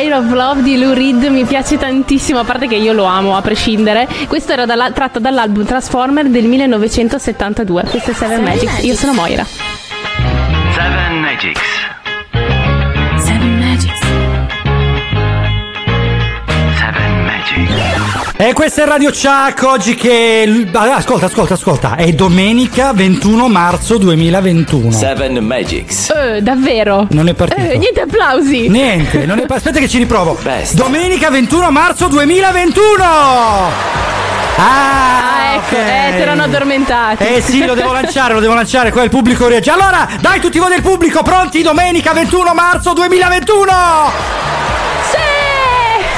[0.01, 3.37] Satellite of Love di Lou Reed mi piace tantissimo, a parte che io lo amo
[3.37, 4.09] a prescindere.
[4.29, 7.83] Questo era dalla- tratto dall'album Transformer del 1972.
[7.85, 8.83] Questo è Seven Magics.
[8.83, 9.45] Io sono Moira.
[9.45, 11.61] Seven Magics.
[18.41, 20.67] E questo è Radio Chuck oggi che...
[20.73, 21.95] ah, Ascolta, ascolta, ascolta.
[21.97, 24.91] È domenica 21 marzo 2021.
[24.93, 26.09] Seven Magics.
[26.09, 27.07] Eh, davvero?
[27.11, 27.61] Non è partito.
[27.61, 28.67] Eh, niente applausi.
[28.71, 29.45] Niente, non è...
[29.53, 30.39] aspetta che ci riprovo.
[30.41, 30.73] Best.
[30.73, 33.05] Domenica 21 marzo 2021.
[33.05, 33.69] Ah,
[34.57, 37.25] Ah, ecco, eh, si erano addormentati.
[37.25, 39.71] Eh sì, lo devo lanciare, lo devo lanciare, qua il pubblico reagisce.
[39.79, 41.61] Allora, dai tutti voi del pubblico, pronti?
[41.61, 44.50] Domenica 21 marzo 2021!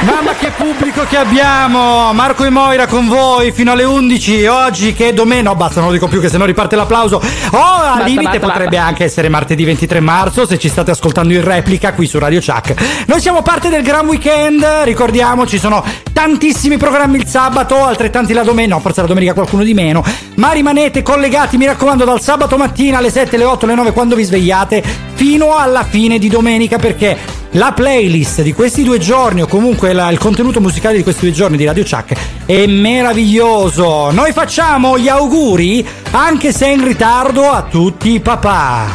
[0.04, 2.12] Mamma che pubblico che abbiamo!
[2.12, 5.50] Marco e Moira con voi fino alle 11 oggi che è domenica.
[5.50, 7.16] No, basta, non lo dico più che se no riparte l'applauso.
[7.16, 8.84] O al Basta, limite basta, potrebbe basta.
[8.84, 12.74] anche essere martedì 23 marzo se ci state ascoltando in replica qui su Radio Chuck.
[13.06, 18.42] Noi siamo parte del Gran Weekend, ricordiamo ci sono tantissimi programmi il sabato, altrettanti la
[18.42, 20.04] domenica, no, forse la domenica qualcuno di meno,
[20.34, 24.16] ma rimanete collegati, mi raccomando, dal sabato mattina alle 7, alle 8, alle 9 quando
[24.16, 24.82] vi svegliate
[25.14, 30.10] fino alla fine di domenica perché la playlist di questi due giorni o comunque la-
[30.10, 32.14] il contenuto musicale di questi due giorni di Radio Chuck
[32.46, 34.10] è meraviglioso.
[34.10, 38.86] Noi facciamo gli auguri, anche se in ritardo, a tutti i papà.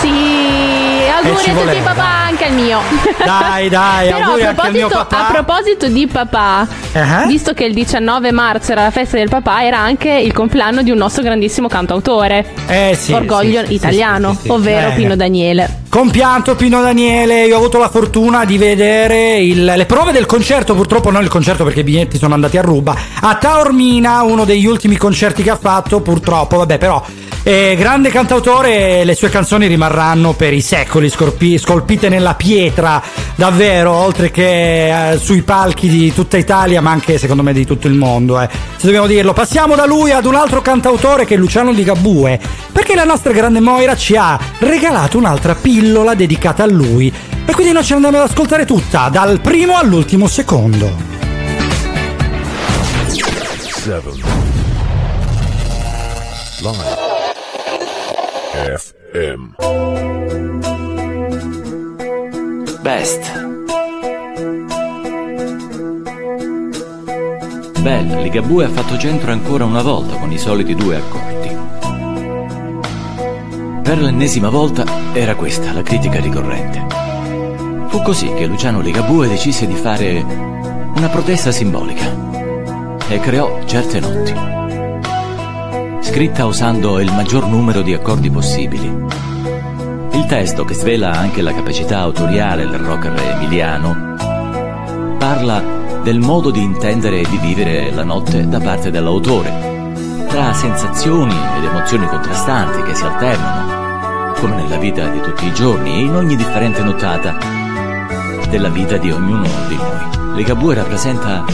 [0.00, 2.80] Sì, Eh, auguri ci a tutti i papà, anche al mio.
[3.24, 5.26] Dai, dai, Però auguri a anche al mio papà.
[5.28, 7.26] a proposito di papà, Eh?
[7.26, 10.90] visto che il 19 marzo era la festa del papà, era anche il compleanno di
[10.90, 12.44] un nostro grandissimo cantautore.
[12.66, 14.50] Eh sì, Orgoglio sì, italiano, sì, sì, sì.
[14.50, 14.92] ovvero Eh.
[14.92, 15.84] Pino Daniele.
[15.96, 20.74] Compianto Pino Daniele, io ho avuto la fortuna di vedere il- le prove del concerto,
[20.74, 24.66] purtroppo non il concerto perché i biglietti sono andati a ruba, a Taormina, uno degli
[24.66, 27.02] ultimi concerti che ha fatto, purtroppo, vabbè però,
[27.42, 33.00] eh, grande cantautore, le sue canzoni rimarranno per i secoli scorpi- scolpite nella pietra,
[33.34, 37.86] davvero, oltre che eh, sui palchi di tutta Italia, ma anche secondo me di tutto
[37.86, 38.48] il mondo, eh.
[38.50, 39.32] se dobbiamo dirlo.
[39.32, 42.38] Passiamo da lui ad un altro cantautore che è Luciano Ligabue,
[42.70, 47.12] perché la nostra grande Moira ci ha regalato un'altra pillola dedicata a lui.
[47.44, 50.90] E quindi noi ce l'andiamo ad ascoltare tutta, dal primo all'ultimo secondo.
[53.58, 54.20] Seven.
[56.60, 57.06] Live.
[58.76, 59.54] FM.
[62.80, 63.44] Best.
[67.80, 71.25] Beh, Ligabue ha fatto centro ancora una volta con i soliti due accordi.
[73.86, 76.84] Per l'ennesima volta era questa la critica ricorrente.
[77.86, 80.20] Fu così che Luciano Ligabue decise di fare
[80.96, 82.04] una protesta simbolica
[83.06, 84.34] e creò certe notti.
[86.00, 88.86] Scritta usando il maggior numero di accordi possibili.
[90.10, 94.16] Il testo, che svela anche la capacità autoriale del rocker emiliano,
[95.16, 95.62] parla
[96.02, 101.62] del modo di intendere e di vivere la notte da parte dell'autore, tra sensazioni ed
[101.62, 103.75] emozioni contrastanti che si alternano,
[104.38, 107.36] come nella vita di tutti i giorni e in ogni differente nottata
[108.48, 110.34] della vita di ognuno di noi.
[110.34, 111.44] Ligabue rappresenta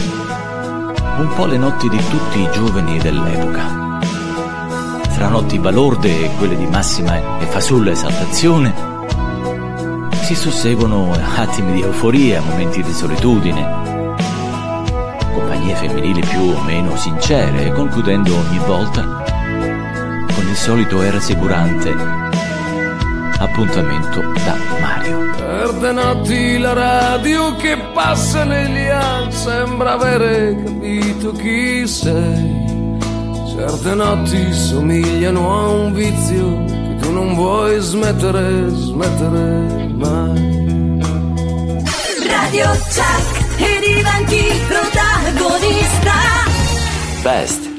[1.17, 3.99] un po' le notti di tutti i giovani dell'epoca.
[5.09, 8.73] Fra notti balorde e quelle di massima e fasulla esaltazione,
[10.21, 14.15] si susseguono attimi di euforia, momenti di solitudine,
[15.33, 19.23] compagnie femminili più o meno sincere, concludendo ogni volta
[20.33, 22.31] con il solito e rassicurante
[23.43, 25.35] appuntamento da Mario.
[25.35, 32.97] Certe notti la radio che passa negli anni sembra avere capito chi sei.
[33.55, 40.51] Certe notti somigliano a un vizio che tu non vuoi smettere, smettere mai.
[42.25, 46.13] Radio Chuck e diventi protagonista.
[47.21, 47.72] Best.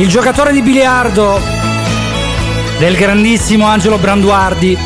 [0.00, 1.38] Il giocatore di biliardo
[2.78, 4.78] del grandissimo Angelo Branduardi.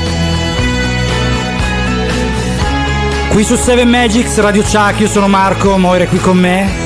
[3.29, 6.84] Qui su 7 Magics, Radio Chuck, io sono Marco, Moire qui con me.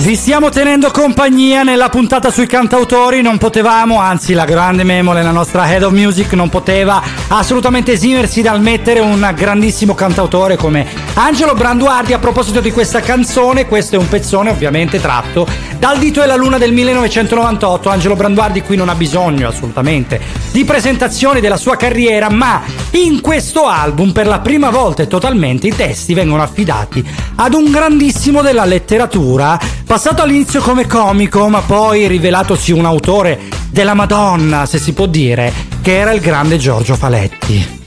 [0.00, 5.30] Vi stiamo tenendo compagnia nella puntata sui cantautori, non potevamo, anzi la grande Memole, la
[5.30, 11.52] nostra Head of Music, non poteva assolutamente esimersi dal mettere un grandissimo cantautore come Angelo
[11.52, 12.14] Branduardi.
[12.14, 15.46] A proposito di questa canzone, questo è un pezzone ovviamente tratto
[15.78, 17.90] dal Dito e la Luna del 1998.
[17.90, 20.18] Angelo Branduardi qui non ha bisogno assolutamente
[20.50, 22.62] di presentazioni della sua carriera, ma
[22.92, 27.06] in questo album per la prima volta e totalmente i testi vengono affidati
[27.36, 29.58] ad un grandissimo della letteratura,
[29.90, 33.40] passato all'inizio come comico, ma poi rivelatosi un autore
[33.72, 35.52] della Madonna, se si può dire,
[35.82, 37.78] che era il grande Giorgio Faletti.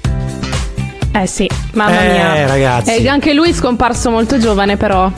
[1.14, 2.46] Eh sì, mamma Eh, mia.
[2.46, 2.96] ragazzi.
[2.98, 5.10] E anche lui è scomparso molto giovane, però.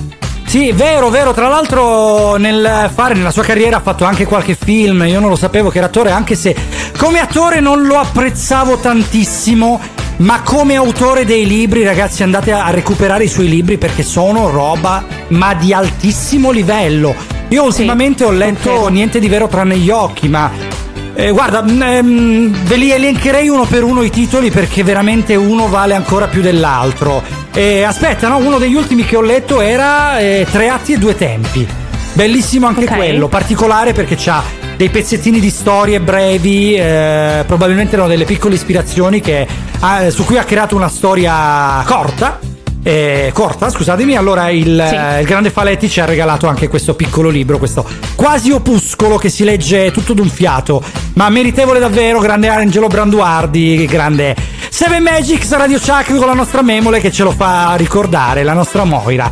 [0.46, 1.34] Sì, vero, vero.
[1.34, 5.06] Tra l'altro, nel fare nella sua carriera ha fatto anche qualche film.
[5.08, 6.56] Io non lo sapevo che era attore, anche se
[7.00, 9.82] come attore non lo apprezzavo tantissimo.
[10.18, 15.04] Ma come autore dei libri, ragazzi, andate a recuperare i suoi libri perché sono roba,
[15.30, 17.14] ma di altissimo livello.
[17.50, 18.88] Io ultimamente ho letto confermo.
[18.88, 20.74] niente di vero tranne gli occhi, ma
[21.18, 25.70] Eh, guarda, mm, ehm, ve li elencherei uno per uno i titoli perché veramente uno
[25.70, 27.24] vale ancora più dell'altro.
[27.54, 28.36] Eh, aspetta, no?
[28.38, 31.66] Uno degli ultimi che ho letto era eh, Tre atti e due tempi.
[32.12, 32.96] Bellissimo anche Ok.
[32.96, 34.44] quello, particolare perché c'ha
[34.78, 39.48] dei pezzettini di storie brevi, eh, probabilmente erano delle piccole ispirazioni che,
[39.80, 42.40] ah, su cui ha creato una storia corta.
[42.88, 47.30] eh, corta, scusatemi, allora il, eh, il grande Faletti ci ha regalato anche questo piccolo
[47.30, 47.84] libro, questo
[48.14, 50.84] quasi opuscolo che si legge tutto d'un fiato,
[51.14, 54.36] ma meritevole davvero, grande Angelo Branduardi, grande
[54.70, 58.84] Seven Magics Radio Chuck con la nostra memole che ce lo fa ricordare, la nostra
[58.84, 59.30] Moira,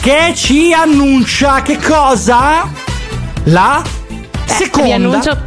[0.00, 2.68] che ci annuncia che cosa?
[3.44, 3.84] La
[4.46, 4.86] seconda.
[4.86, 5.38] Vi annuncio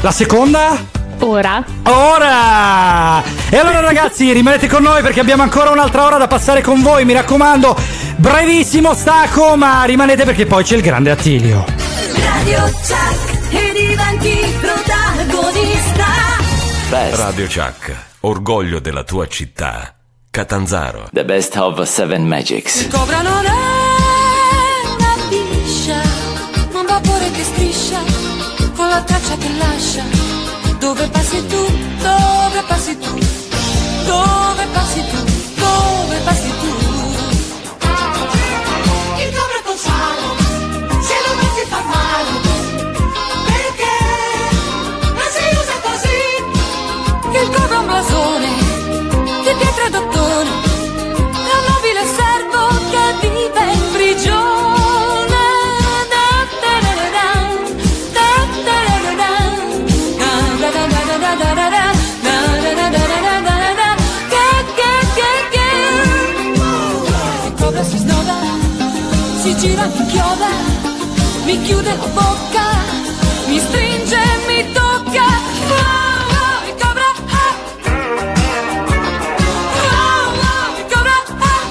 [0.00, 0.92] La seconda?
[1.20, 1.64] ora.
[1.84, 3.22] Ora!
[3.48, 7.04] E allora ragazzi rimanete con noi perché abbiamo ancora un'altra ora da passare con voi,
[7.04, 7.76] mi raccomando,
[8.16, 11.64] brevissimo stacco, ma rimanete perché poi c'è il grande Attilio.
[12.16, 16.06] Radio Chuck e diventi protagonista.
[17.16, 19.94] Radio Chuck, orgoglio della tua città.
[20.30, 21.08] Catanzaro.
[21.12, 22.88] The best of Seven Magics.
[22.88, 23.22] Cobra
[27.44, 28.00] striscia
[28.74, 30.04] con la traccia che lascia.
[30.78, 31.53] Dove passi tu,
[69.64, 70.50] gira, mi chioda,
[71.46, 72.66] mi chiude la bocca,
[73.48, 75.26] mi stringe, mi tocca.
[76.68, 77.08] Il cobra,
[77.40, 77.54] ah.
[80.80, 81.16] Il cobra,
[81.48, 81.64] ah.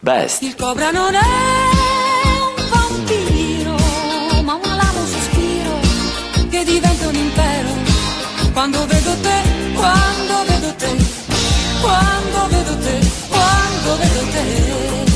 [0.00, 0.42] Best.
[0.42, 1.18] Il cobra non è
[2.48, 3.76] un vampiro,
[4.44, 5.74] ma un alamo sospiro
[6.48, 7.68] che diventa un impero.
[8.52, 9.42] Quando vedo te,
[9.74, 10.49] quando vedo te,
[14.26, 15.09] de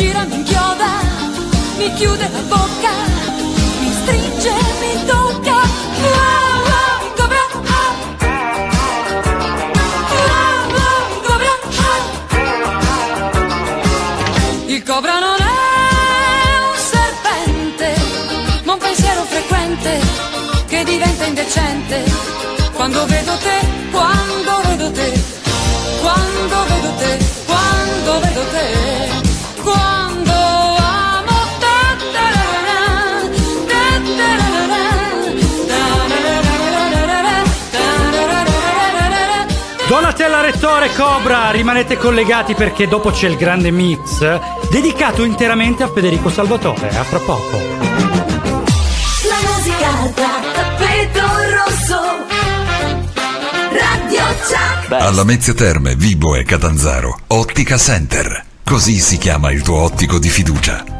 [0.00, 0.90] gira, mi inchioda,
[1.78, 2.94] mi chiude la bocca,
[3.80, 5.58] mi stringe, mi tocca.
[6.02, 6.40] No!
[22.80, 23.60] quando vedo te,
[23.92, 25.12] quando vedo te,
[26.02, 29.29] quando vedo te, quando vedo te.
[39.90, 44.20] Donatella Rettore Cobra, rimanete collegati perché dopo c'è il grande mix
[44.70, 46.90] dedicato interamente a Federico Salvatore.
[46.90, 47.58] A fra poco.
[49.26, 52.00] La musica da tappeto rosso.
[53.72, 54.92] Radio Chuck.
[54.92, 58.44] Alla Mezzia Terme, Vibo e Catanzaro, Ottica Center.
[58.62, 60.99] Così si chiama il tuo ottico di fiducia.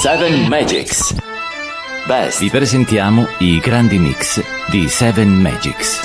[0.00, 1.12] 7 Magics.
[2.06, 2.38] Best.
[2.38, 6.00] Vi presentiamo i grandi mix di 7 Magics.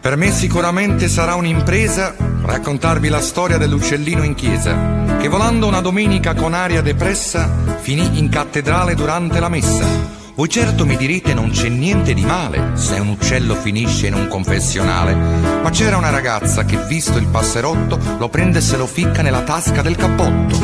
[0.00, 6.34] Per me sicuramente sarà un'impresa raccontarvi la storia dell'uccellino in chiesa, che volando una domenica
[6.34, 7.48] con aria depressa
[7.78, 10.25] finì in cattedrale durante la messa.
[10.36, 14.28] Voi certo mi direte non c'è niente di male se un uccello finisce in un
[14.28, 19.22] confessionale, ma c'era una ragazza che visto il passerotto lo prende e se lo ficca
[19.22, 20.58] nella tasca del cappotto.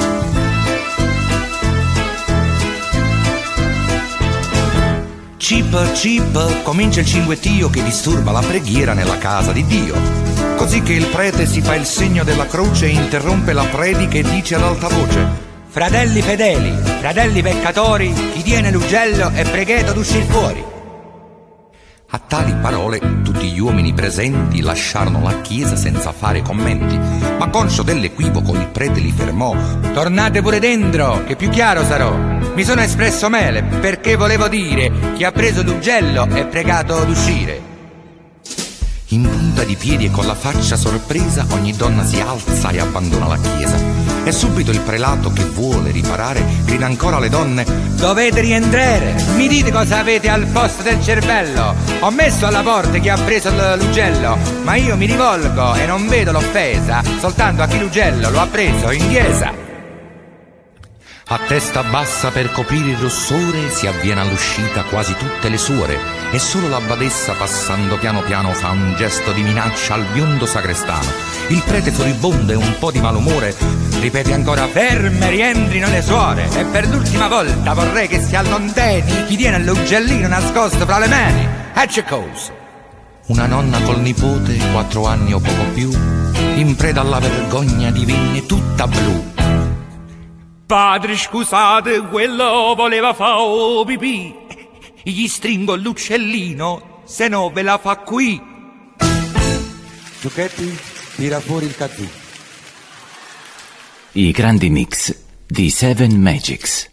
[5.38, 9.94] Cip, cip, comincia il cinguettio che disturba la preghiera nella casa di Dio.
[10.56, 14.22] Così che il prete si fa il segno della croce e interrompe la predica e
[14.22, 16.70] dice ad alta voce: Fratelli fedeli,
[17.00, 20.62] fratelli peccatori, chi tiene l'ugello è pregheto d'uscir fuori.
[22.10, 26.94] A tali parole tutti gli uomini presenti lasciarono la chiesa senza fare commenti,
[27.38, 29.56] ma conscio dell'equivoco il prete li fermò.
[29.94, 32.14] Tornate pure dentro, che più chiaro sarò.
[32.54, 37.71] Mi sono espresso male perché volevo dire chi ha preso l'ugello è pregato d'uscire.
[39.12, 43.26] In punta di piedi e con la faccia sorpresa ogni donna si alza e abbandona
[43.26, 43.76] la chiesa.
[44.24, 47.66] E subito il prelato che vuole riparare grida ancora alle donne
[47.96, 51.74] Dovete rientrare, mi dite cosa avete al posto del cervello.
[52.00, 56.32] Ho messo alla porta chi ha preso l'ugello, ma io mi rivolgo e non vedo
[56.32, 59.61] l'offesa, soltanto a chi l'ugello lo ha preso in chiesa.
[61.28, 65.98] A testa bassa per coprire il rossore si avviene all'uscita quasi tutte le suore
[66.30, 71.06] e solo la badessa passando piano piano fa un gesto di minaccia al biondo sagrestano.
[71.48, 73.54] Il prete furibondo e un po' di malumore
[74.00, 79.36] ripete ancora ferme rientrino le suore e per l'ultima volta vorrei che si allontani chi
[79.36, 81.48] tiene l'ugellino nascosto fra le mani.
[81.72, 82.52] Ecce cosa.
[83.26, 85.90] Una nonna col nipote, quattro anni o poco più,
[86.56, 89.31] in preda alla vergogna divenne tutta blu.
[90.66, 94.34] Padre, scusate, quello voleva fare pipì.
[95.02, 98.40] Gli stringo l'uccellino, se no ve la fa qui.
[100.20, 100.78] Giucchetti,
[101.16, 102.08] tira fuori il cazzù.
[104.12, 105.16] I grandi mix
[105.46, 106.90] di 7 Magics.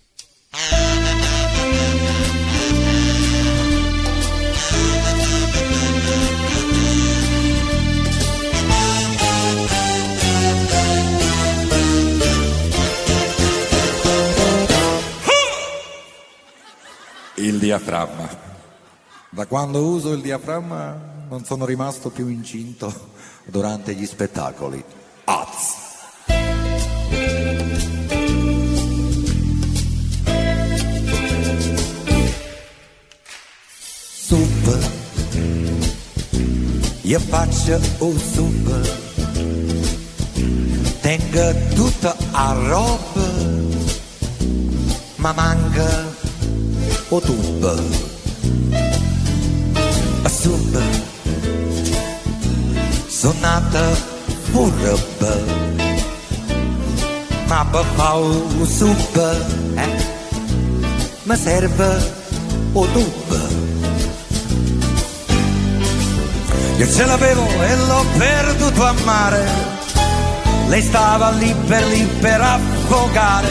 [17.39, 18.27] Il diaframma.
[19.29, 23.11] Da quando uso il diaframma non sono rimasto più incinto
[23.45, 24.83] durante gli spettacoli.
[25.23, 25.87] Az.
[34.15, 34.89] Sub.
[37.03, 38.81] Io faccio un sub.
[40.99, 43.27] Tengo tutta a roba.
[45.15, 46.18] Ma manca
[47.09, 47.63] o tub.
[50.27, 50.81] Sub.
[53.07, 53.83] Sonata
[54.51, 55.35] furba.
[57.47, 57.65] Ma
[58.13, 59.17] un sub,
[59.75, 60.05] eh?
[61.23, 62.13] Mi serve
[62.73, 63.29] o tub.
[66.77, 69.45] Io ce l'avevo e l'ho perduto a mare.
[70.67, 73.49] Lei stava lì per lì per affogare.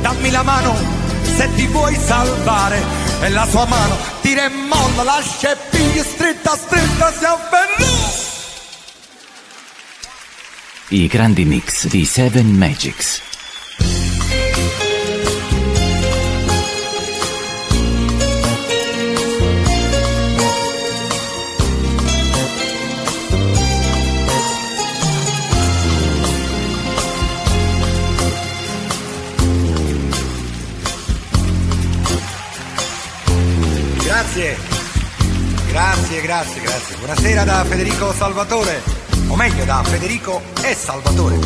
[0.00, 2.82] Dammi la mano se ti vuoi salvare.
[3.20, 7.88] E la sua mano tira e molla, lascia e piglia stretta stretta si afferrò.
[10.88, 13.29] I grandi mix di Seven Magics.
[34.40, 34.56] Grazie.
[35.68, 36.96] Grazie, grazie, grazie.
[36.96, 38.80] Buonasera da Federico Salvatore,
[39.28, 41.38] o meglio da Federico e Salvatore.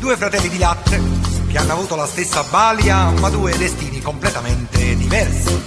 [0.00, 1.00] Due fratelli di latte
[1.48, 5.62] che hanno avuto la stessa balia ma due destini completamente diversi.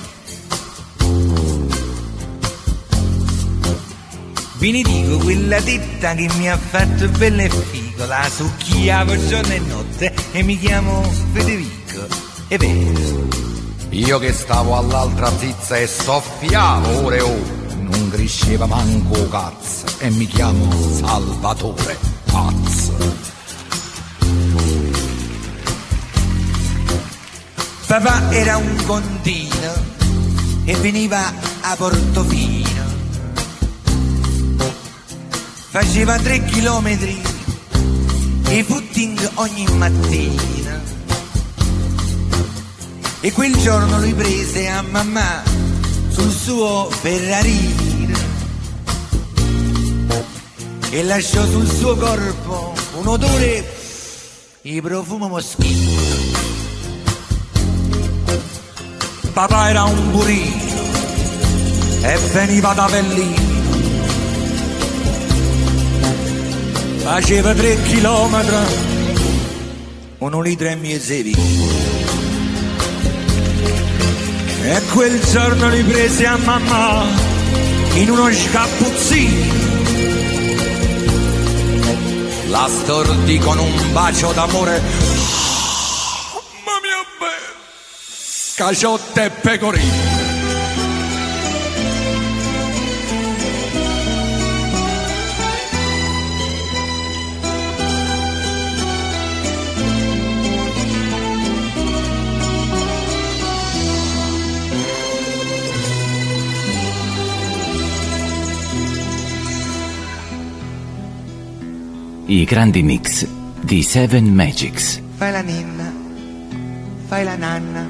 [4.58, 9.54] Vi ne dico quella tetta che mi ha fatto bella e figo, la succhiavo giorno
[9.54, 12.06] e notte e mi chiamo Federico.
[12.50, 13.49] È vero.
[13.92, 20.10] Io che stavo all'altra zizza e soffiavo ore e ore, non cresceva manco cazzo e
[20.12, 23.28] mi chiamo Salvatore Pazzo.
[27.88, 29.74] Papà era un contino
[30.64, 32.84] e veniva a Portofino.
[35.70, 37.20] Faceva tre chilometri
[37.72, 40.99] di footing ogni mattina.
[43.22, 45.44] E quel giorno lui prese a mamma
[46.10, 48.16] sul suo Ferrari
[50.92, 53.76] e lasciò sul suo corpo un odore
[54.62, 55.92] di profumo moschino.
[59.34, 60.84] Papà era un burino
[62.02, 63.48] e veniva da Avellino.
[67.00, 68.56] Faceva tre chilometri,
[70.20, 71.79] un litro e mezzo di vino.
[74.72, 77.04] E quel giorno li presi a mamma
[77.94, 79.68] in uno scappuzzino.
[82.50, 84.80] La stordì con un bacio d'amore.
[86.64, 87.56] Mamma mia bella!
[88.58, 90.09] Caciotte e pecorino.
[112.32, 113.28] I grandi mix
[113.60, 115.02] di Seven Magics.
[115.16, 115.92] Fai la ninna,
[117.08, 117.88] fai la nanna,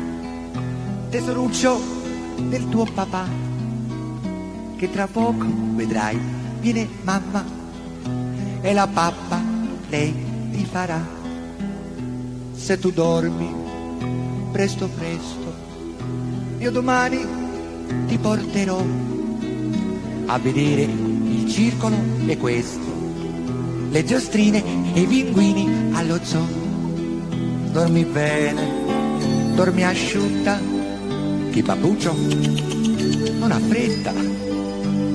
[1.10, 1.78] tesoruccio
[2.48, 3.28] del tuo papà,
[4.78, 5.46] che tra poco
[5.76, 6.18] vedrai,
[6.62, 7.44] viene mamma
[8.62, 9.44] e la pappa
[9.90, 10.14] lei
[10.54, 11.06] ti farà.
[12.54, 13.54] Se tu dormi
[14.54, 15.54] presto presto,
[16.60, 17.20] io domani
[18.08, 18.86] ti porterò
[20.28, 22.89] a vedere il circolo e questo
[23.90, 24.64] le giostrine
[24.94, 26.48] e i pinguini allo zoo.
[27.72, 30.60] Dormi bene, dormi asciutta,
[31.52, 32.16] che papuccio
[33.38, 34.14] non ha fretta.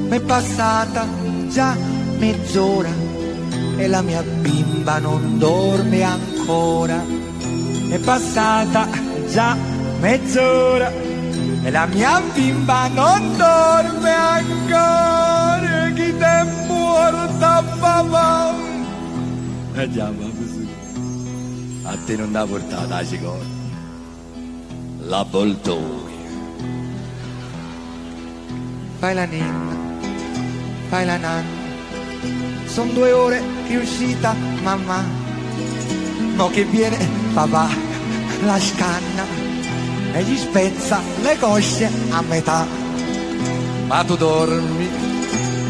[0.09, 1.07] È passata
[1.49, 1.77] già
[2.19, 2.91] mezz'ora
[3.77, 7.03] e la mia bimba non dorme ancora.
[7.89, 8.89] È passata
[9.31, 9.57] già
[10.01, 10.93] mezz'ora
[11.63, 15.34] e la mia bimba non dorme ancora.
[17.05, 18.55] Porta papà?
[19.75, 20.69] Eh già, ma così.
[21.83, 23.45] A te non l'ha portata la cicoria.
[25.01, 26.13] L'avvoltoio.
[29.01, 29.77] Fai la ninna,
[30.89, 31.63] fai la nanna.
[32.65, 35.05] Sono due ore che è uscita mamma.
[36.37, 36.97] Mo che viene
[37.35, 37.69] papà,
[38.45, 39.25] la scanna
[40.15, 42.67] e gli spezza le cosce a metà.
[43.89, 44.89] Ma tu dormi,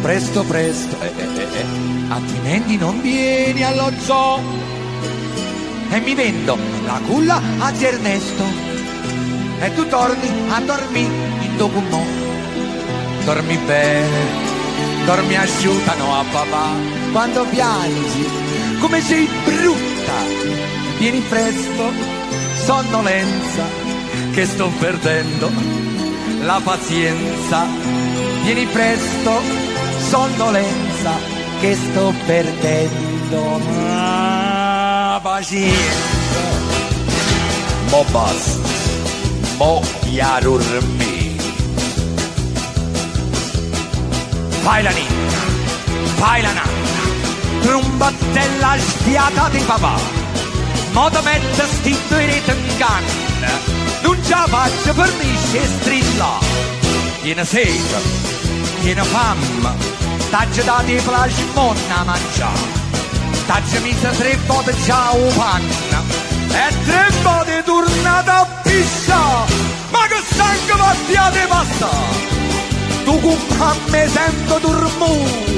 [0.04, 1.66] presto presto, eh, eh, eh, eh,
[2.08, 4.38] altrimenti non vieni allo zoo.
[5.88, 8.44] E mi vendo la culla a Ernesto.
[9.60, 11.96] E tu torni a dormire in documento.
[13.24, 14.18] Dormi bene,
[15.06, 16.68] dormi asciutta, no a papà.
[17.10, 18.28] Quando piangi,
[18.80, 20.12] come sei brutta,
[20.98, 21.90] vieni presto,
[22.62, 23.64] sonnolenza,
[24.32, 25.50] che sto perdendo
[26.42, 27.66] la pazienza.
[28.42, 29.63] Vieni presto,
[30.14, 31.12] sonnolenza,
[31.60, 36.42] che sto perdendo la pazienza.
[37.88, 38.68] Mo basta,
[39.56, 41.36] mo chiarurmi.
[44.62, 45.42] Fai la ninna,
[46.14, 47.02] fai la nanna,
[47.62, 49.96] tromba della sfiata di papà.
[50.92, 53.52] Modo mette sti due rete in canna,
[54.02, 56.38] non ce la faccio per me se strilla.
[57.20, 57.98] Tiene sete,
[58.80, 59.93] tiene fame,
[60.34, 62.82] t'aggi dato i plasmonna a mangiare.
[63.46, 66.02] T'aggi messo tre volte già o panna,
[66.48, 69.20] e tre volte tornata a pissa.
[69.92, 71.90] Ma che sangue mattia di pasta!
[73.04, 73.38] Tu con
[73.90, 75.52] me sento dormore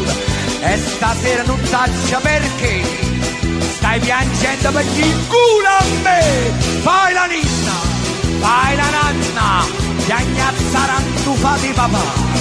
[0.60, 2.82] e stasera non saccia perché
[3.76, 6.20] stai piangendo per il culo a me
[6.82, 7.76] fai la ninna
[8.40, 9.64] fai la nanna
[10.04, 12.35] piagnazzarando fa di papà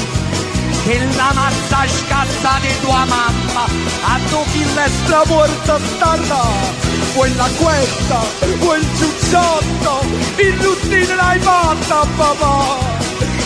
[0.86, 3.66] che la mazza scazza di tua mamma.
[4.04, 6.44] A tu finestra morta starà
[7.16, 8.20] quella questa
[8.60, 10.06] quel ciucciotto
[10.38, 12.78] in routine l'hai fatta papà.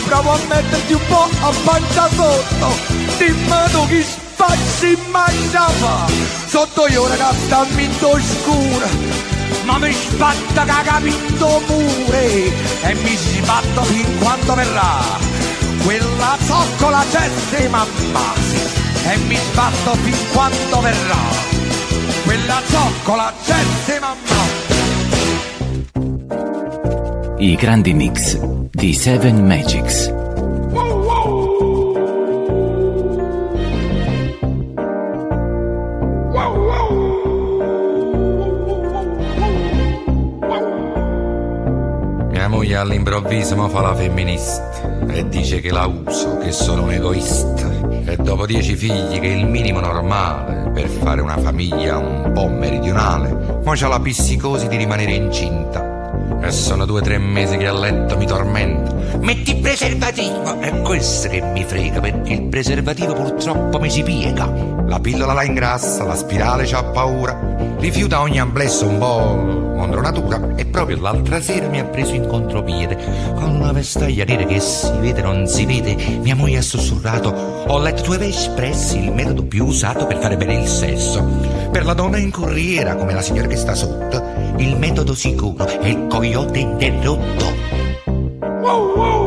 [0.04, 2.68] Provo a metterti un po' a pancia sotto
[3.16, 6.06] dimmi tu chi spazzi mangiava.
[6.46, 8.88] Sotto io ragazzi sta vinto scura
[9.64, 12.52] ma mi spatta che ha capito pure.
[12.82, 15.29] E mi sbatto fin quando verrà
[15.84, 18.34] quella zoccola Jessie mamma
[19.06, 21.18] e mi sbatto fin quando verrà.
[22.24, 24.38] Quella zoccola Jessie mamma.
[27.38, 28.38] I grandi mix
[28.70, 30.12] di Seven Magics.
[42.30, 44.69] Mia moglie all'improvviso fa la femminista
[45.08, 47.68] e dice che la uso, che sono un egoista.
[48.04, 52.48] E dopo dieci figli, che è il minimo normale per fare una famiglia un po'
[52.48, 56.38] meridionale, mo c'ha la psicosi di rimanere incinta.
[56.42, 59.18] E sono due o tre mesi che a letto mi tormenta.
[59.18, 60.58] Metti il preservativo!
[60.58, 64.50] È questo che mi frega, perché il preservativo purtroppo mi si piega.
[64.86, 67.38] La pillola la ingrassa, la spirale c'ha paura.
[67.78, 70.54] Rifiuta ogni amplesso un po' contro natura.
[70.56, 72.96] E proprio l'altra sera mi ha preso in contropiede.
[73.34, 77.30] Con una vestaglia nera che si vede non si vede, mia moglie ha sussurrato.
[77.30, 81.24] Ho letto tue espressi, il metodo più usato per fare bene il sesso.
[81.70, 84.22] Per la donna in corriera, come la signora che sta sotto,
[84.58, 87.44] il metodo sicuro è il coyote interrotto.
[88.62, 89.19] Il,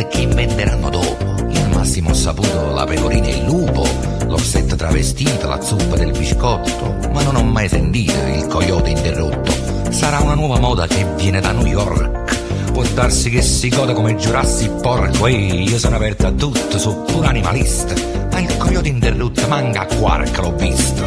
[0.00, 1.24] inventato e che inventeranno dopo?
[1.48, 3.86] Io al massimo ho saputo la pecorina e il lupo,
[4.26, 9.52] l'orsetto travestito, la zuppa del biscotto, ma non ho mai sentito il coyote interrotto.
[9.90, 12.72] Sarà una nuova moda che viene da New York.
[12.72, 15.20] Può darsi che si goda come Jurassic Park.
[15.22, 17.94] Ehi, io sono aperto a tutto, sono pure animalista.
[18.30, 21.02] Ma il coyote interrotto manca a quark, l'ho visto.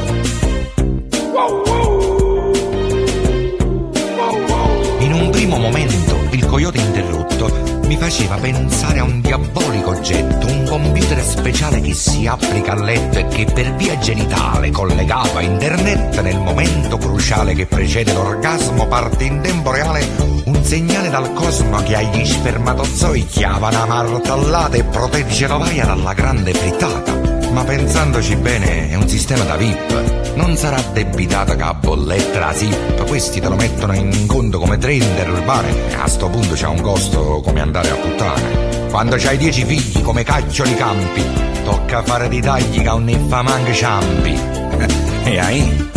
[5.00, 10.66] In un primo momento il coyote interrotto mi faceva pensare a un diabolico oggetto, un
[10.68, 16.22] computer speciale che si applica al letto e che per via genitale collegato a internet
[16.22, 21.96] nel momento cruciale che precede l'orgasmo parte in tempo reale un segnale dal cosmo che
[21.96, 27.14] agli spermatozoi chiava una martellata e protegge l'ovaia dalla grande frittata.
[27.52, 32.54] Ma pensandoci bene è un sistema da VIP, non sarà debitata che a bolletta la
[32.54, 36.82] SIP, questi te lo mettono in conto come trader urbane, a sto punto c'è un
[36.82, 38.90] costo come andare a puttane.
[38.90, 41.24] Quando c'hai dieci figli come caccioli campi,
[41.64, 44.40] tocca fare dei tagli che un ne fa manca ciampi.
[45.26, 45.92] e ahì?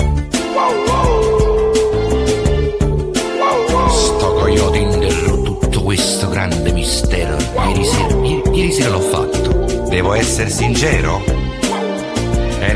[3.91, 7.37] Sto coyote interrotto tutto questo grande mistero.
[7.69, 9.85] Ieri sera, ieri, ieri sera l'ho fatto.
[9.89, 11.46] Devo essere sincero?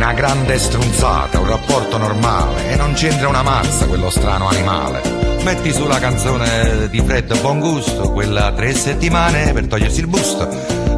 [0.00, 5.02] Una grande strunzata, un rapporto normale e non c'entra una mazza quello strano animale.
[5.44, 10.48] Metti su la canzone di Fred Buon Gusto, quella tre settimane per togliersi il busto.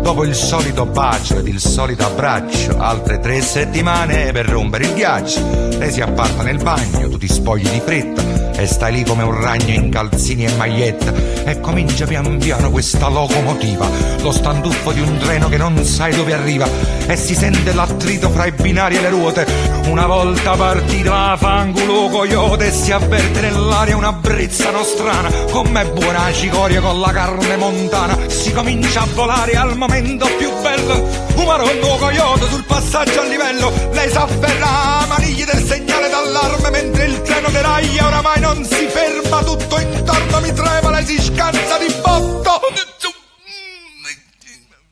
[0.03, 5.41] Dopo il solito bacio ed il solito abbraccio, altre tre settimane per rompere il ghiaccio.
[5.79, 9.40] Lei si apparta nel bagno, tu ti spogli di fretta e stai lì come un
[9.40, 11.12] ragno in calzini e maglietta.
[11.44, 13.89] E comincia pian piano questa locomotiva,
[14.20, 16.66] lo standuffo di un treno che non sai dove arriva.
[17.06, 19.47] E si sente l'attrito fra i binari e le ruote.
[19.89, 26.80] Una volta partita fangulo coyote si avverte nell'aria una brezza nostrana, com'è buona la cicoria
[26.80, 28.16] con la carne montana.
[28.28, 33.72] Si comincia a volare al momento più bello, un maronno coyote sul passaggio a livello,
[33.93, 39.43] lei s'afferra a maniglie del segnale d'allarme mentre il treno deraglia oramai non si ferma,
[39.43, 42.61] tutto intorno mi trema, lei si scansa di botto.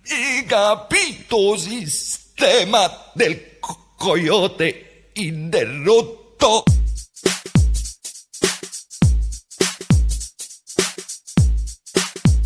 [0.08, 6.64] Hai capito sistema del co- coyote interrotto?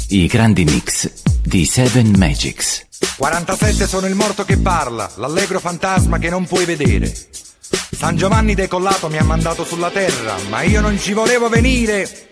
[0.08, 1.10] I grandi mix
[1.42, 2.86] di Seven Magics.
[3.16, 7.12] 47 sono il morto che parla, l'allegro fantasma che non puoi vedere.
[7.94, 12.28] San Giovanni decollato mi ha mandato sulla terra, ma io non ci volevo venire.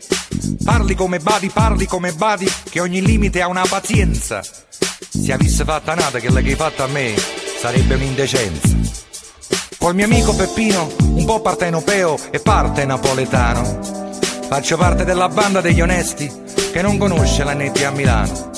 [0.64, 4.42] Parli come badi, parli come badi, che ogni limite ha una pazienza.
[4.42, 7.14] Se avesse fatta nata che l'hai fatta a me,
[7.60, 8.68] sarebbe un'indecenza.
[9.78, 13.80] Col mio amico Peppino, un po' partenopeo e parte napoletano.
[14.48, 16.30] Faccio parte della banda degli onesti
[16.72, 18.50] che non conosce la Netti a Milano.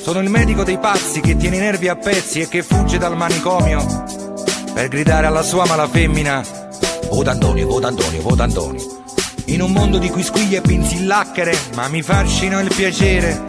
[0.00, 3.16] Sono il medico dei pazzi che tiene i nervi a pezzi e che fugge dal
[3.16, 4.24] manicomio
[4.76, 6.44] per gridare alla sua mala femmina
[7.08, 8.82] Vota Antonio, vota Antonio, vota Antonio.
[9.46, 13.42] In un mondo di quisquiglie e pinzillacchere, ma mi fascino il piacere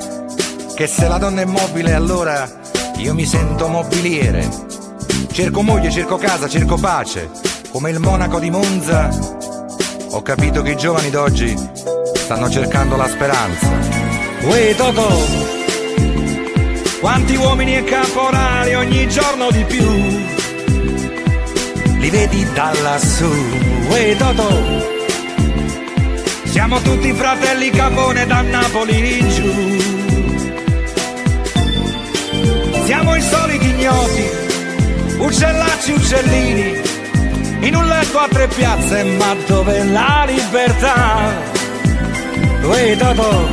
[0.73, 2.49] che se la donna è mobile allora
[2.95, 4.47] io mi sento mobiliere.
[5.29, 7.29] Cerco moglie, cerco casa, cerco pace,
[7.71, 9.09] come il monaco di Monza.
[10.11, 11.53] Ho capito che i giovani d'oggi
[12.13, 13.67] stanno cercando la speranza.
[14.43, 15.09] Uè Toto,
[17.01, 20.36] quanti uomini e caporali ogni giorno di più
[21.99, 23.31] li vedi da lassù.
[23.89, 24.49] Uè Toto,
[26.45, 29.51] siamo tutti fratelli Capone da Napoli in giù.
[32.85, 34.29] Siamo i soliti ignoti,
[35.17, 36.81] uccellacci uccellini,
[37.61, 41.55] in un letto a tre piazze, ma dove la libertà?
[42.63, 43.47] Uè Toto,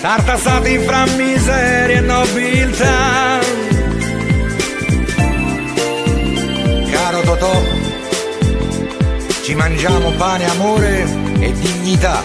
[0.00, 3.67] tartassati fra miseria e nobiltà.
[7.28, 7.62] Totò,
[9.42, 11.02] ci mangiamo pane, amore
[11.38, 12.20] e dignità.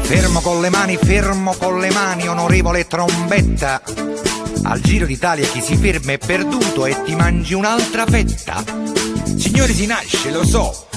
[0.00, 3.82] Fermo con le mani, fermo con le mani, onorevole trombetta.
[4.62, 8.64] Al giro d'Italia chi si ferma è perduto e ti mangi un'altra fetta.
[9.36, 10.87] Signori si nasce, lo so,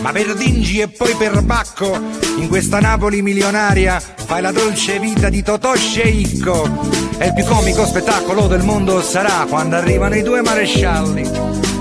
[0.00, 1.98] ma per Dingi e poi per Bacco,
[2.38, 7.02] in questa Napoli milionaria, fai la dolce vita di Totò Sceicco.
[7.18, 11.30] E il più comico spettacolo del mondo sarà quando arrivano i due marescialli.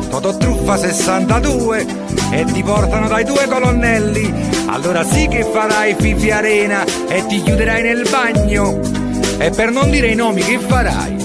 [0.10, 1.86] Totò Truffa 62
[2.32, 4.32] e ti portano dai due colonnelli.
[4.68, 8.80] Allora sì che farai Fifi Arena e ti chiuderai nel bagno.
[9.38, 11.16] E per non dire i nomi che farai,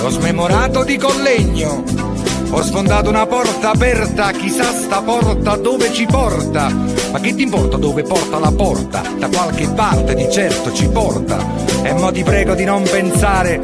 [0.00, 2.05] lo smemorato di Collegno.
[2.50, 6.68] Ho sfondato una porta aperta, chissà sta porta dove ci porta.
[7.12, 9.02] Ma che ti importa dove porta la porta?
[9.18, 11.38] Da qualche parte di certo ci porta.
[11.82, 13.60] E mo ti prego di non pensare,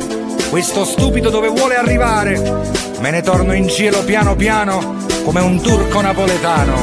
[0.50, 2.80] questo stupido dove vuole arrivare.
[3.00, 6.82] Me ne torno in cielo piano piano, come un turco napoletano.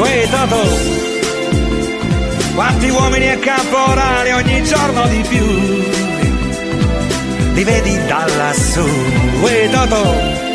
[0.00, 0.60] Uè Tato,
[2.54, 5.46] quanti uomini e caporali ogni giorno di più.
[7.52, 8.86] Li vedi da lassù,
[9.42, 10.51] uè Tato.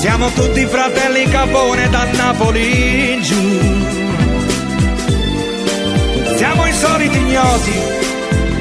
[0.00, 3.60] Siamo tutti fratelli Capone da Napoli in giù.
[6.36, 7.78] Siamo i soliti ignoti,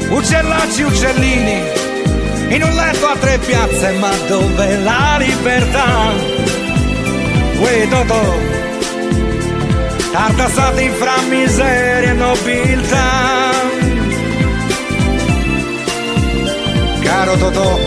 [0.10, 1.62] uccellacci uccellini,
[2.50, 6.12] in un letto a tre piazze, ma dove la libertà?
[7.62, 8.36] Uè Totò,
[10.12, 13.52] tartassati fra miseria e nobiltà.
[17.00, 17.80] Caro Totò,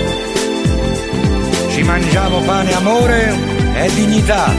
[1.72, 3.34] ci mangiamo pane, amore
[3.74, 4.52] e dignità.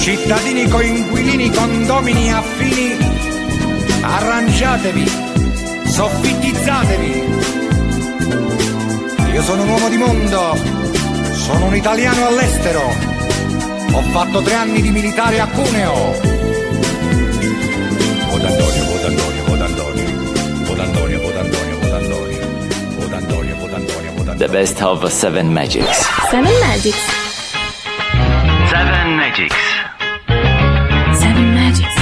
[0.00, 2.96] Cittadini coinquilini, condomini affini,
[4.00, 5.10] arrangiatevi,
[5.84, 7.24] soffitizzatevi.
[9.32, 10.56] Io sono un uomo di mondo,
[11.34, 12.94] sono un italiano all'estero,
[13.92, 16.20] ho fatto tre anni di militare a Cuneo.
[18.30, 20.04] Vota Antonio, vota Antonio, vota Antonio,
[20.64, 21.71] vota Antonio, vota Antonio,
[24.42, 26.04] The best of Seven Magics.
[26.28, 26.98] Seven Magics.
[28.68, 29.56] Seven Magics.
[31.12, 31.94] Seven Magics.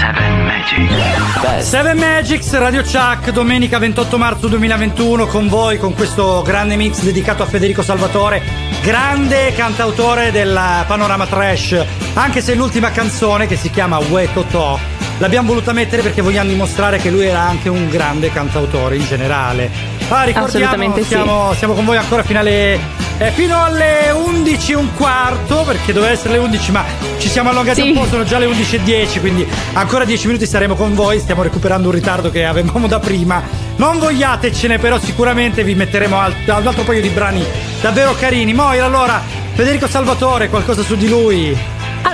[0.00, 1.68] Seven Magics.
[1.68, 7.42] Seven Magics, Radio Chuck, domenica 28 marzo 2021 con voi con questo grande mix dedicato
[7.42, 8.40] a Federico Salvatore,
[8.80, 11.84] grande cantautore del panorama trash,
[12.14, 16.98] anche se l'ultima canzone che si chiama Uè Totò l'abbiamo voluta mettere perché vogliamo dimostrare
[16.98, 19.70] che lui era anche un grande cantautore in generale.
[20.08, 21.08] Ah, ricordiamo, Assolutamente sì.
[21.08, 22.78] siamo, siamo con voi ancora fino alle,
[23.18, 26.84] eh, fino alle 11 e un quarto, perché doveva essere le 11, ma
[27.18, 27.88] ci siamo allungati Sì.
[27.90, 31.18] un po', sono già le 11 e 10, quindi ancora 10 minuti saremo con voi,
[31.18, 33.42] stiamo recuperando un ritardo che avevamo da prima.
[33.76, 37.44] Non vogliatecene, però sicuramente vi metteremo al- un altro paio di brani
[37.82, 38.54] davvero carini.
[38.54, 39.20] Moira, allora,
[39.52, 41.56] Federico Salvatore, qualcosa su di lui?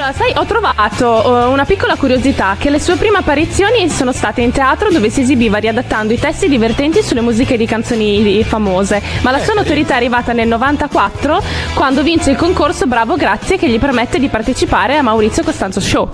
[0.04, 4.42] Allora, sai, ho trovato eh, una piccola curiosità che le sue prime apparizioni sono state
[4.42, 9.30] in teatro dove si esibiva riadattando i testi divertenti sulle musiche di canzoni famose, ma
[9.30, 13.78] la sua notorietà è arrivata nel 94 quando vince il concorso Bravo Grazie che gli
[13.78, 16.10] permette di partecipare a Maurizio Costanzo Show.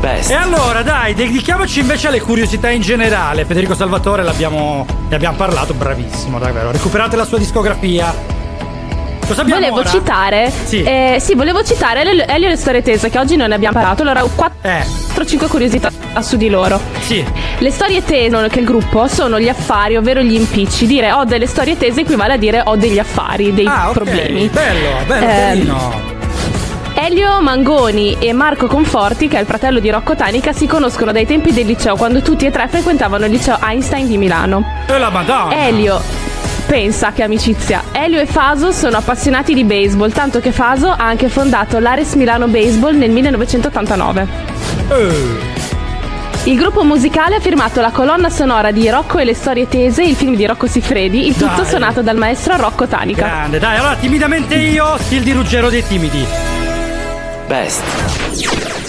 [0.00, 3.44] E allora, dai, dedichiamoci invece alle curiosità in generale.
[3.44, 6.72] Federico Salvatore l'abbiamo, ne abbiamo parlato, bravissimo, davvero.
[6.72, 8.37] Recuperate la sua discografia.
[9.28, 9.88] Cosa abbiamo Volevo ora?
[9.90, 10.82] citare, Sì.
[10.82, 14.02] eh, sì, volevo citare Elio e le storie tese che oggi non ne abbiamo parlato.
[14.02, 15.90] Allora, ho 4-5 curiosità
[16.20, 16.80] su di loro.
[17.00, 17.22] Sì.
[17.58, 20.86] Le storie tese che il gruppo sono gli affari, ovvero gli impicci.
[20.86, 24.48] Dire ho delle storie tese equivale a dire ho degli affari, dei Ah, ok, problemi.
[24.48, 26.16] Bello, bello, Eh, carino.
[26.94, 31.26] Elio Mangoni e Marco Conforti, che è il fratello di Rocco Tanica, si conoscono dai
[31.26, 34.64] tempi del liceo, quando tutti e tre frequentavano il liceo Einstein di Milano.
[34.86, 35.54] E la madonna.
[35.66, 36.00] Elio,
[36.68, 37.84] pensa che amicizia.
[37.92, 42.46] Elio e Faso sono appassionati di baseball, tanto che Faso ha anche fondato l'Ares Milano
[42.46, 44.28] Baseball nel 1989.
[46.44, 50.14] Il gruppo musicale ha firmato la colonna sonora di Rocco e le storie tese, il
[50.14, 51.66] film di Rocco Siffredi, il tutto Dai.
[51.66, 53.26] suonato dal maestro Rocco Tanica.
[53.26, 56.24] Grande, dai, allora timidamente io, stil di Ruggero dei timidi.
[57.46, 57.82] Best.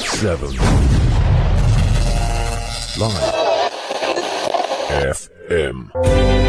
[0.04, 0.50] Seven.
[2.98, 3.48] Live.
[5.14, 6.49] FM.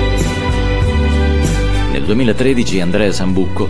[2.10, 3.68] Nel 2013 Andrea Sambucco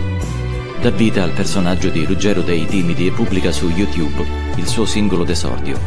[0.81, 5.23] dà vita al personaggio di Ruggero dei Timidi e pubblica su YouTube il suo singolo
[5.23, 5.79] d'esordio,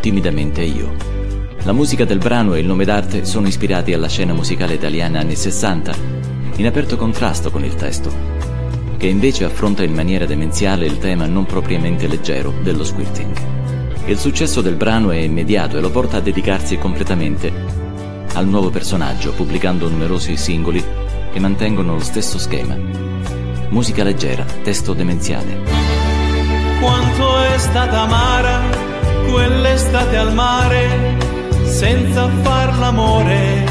[0.00, 0.94] Timidamente io.
[1.64, 5.36] La musica del brano e il nome d'arte sono ispirati alla scena musicale italiana anni
[5.36, 5.94] 60,
[6.56, 8.10] in aperto contrasto con il testo,
[8.96, 13.36] che invece affronta in maniera demenziale il tema non propriamente leggero dello squirting.
[14.06, 17.52] Il successo del brano è immediato e lo porta a dedicarsi completamente
[18.32, 21.04] al nuovo personaggio, pubblicando numerosi singoli
[21.36, 22.74] che mantengono lo stesso schema.
[23.68, 25.60] Musica leggera, testo demenziale.
[26.80, 28.62] Quanto è stata amara
[29.30, 31.18] quell'estate al mare
[31.64, 33.64] senza far l'amore.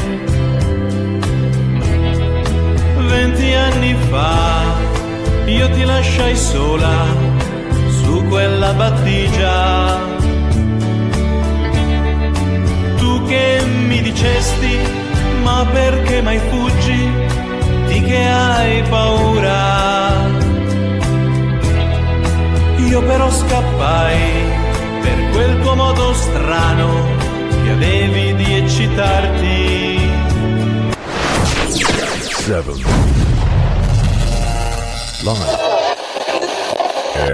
[3.08, 4.62] Venti anni fa
[5.46, 7.04] io ti lasciai sola
[7.88, 9.98] su quella battigia.
[12.96, 14.78] Tu che mi dicesti
[15.42, 17.35] ma perché mai fuggi?
[17.96, 20.28] Di che hai paura?
[22.76, 24.20] Io però scappai
[25.00, 27.06] per quel tuo modo strano
[27.64, 30.10] che avevi di eccitarti.
[32.28, 32.84] Seven.
[35.22, 35.64] Live.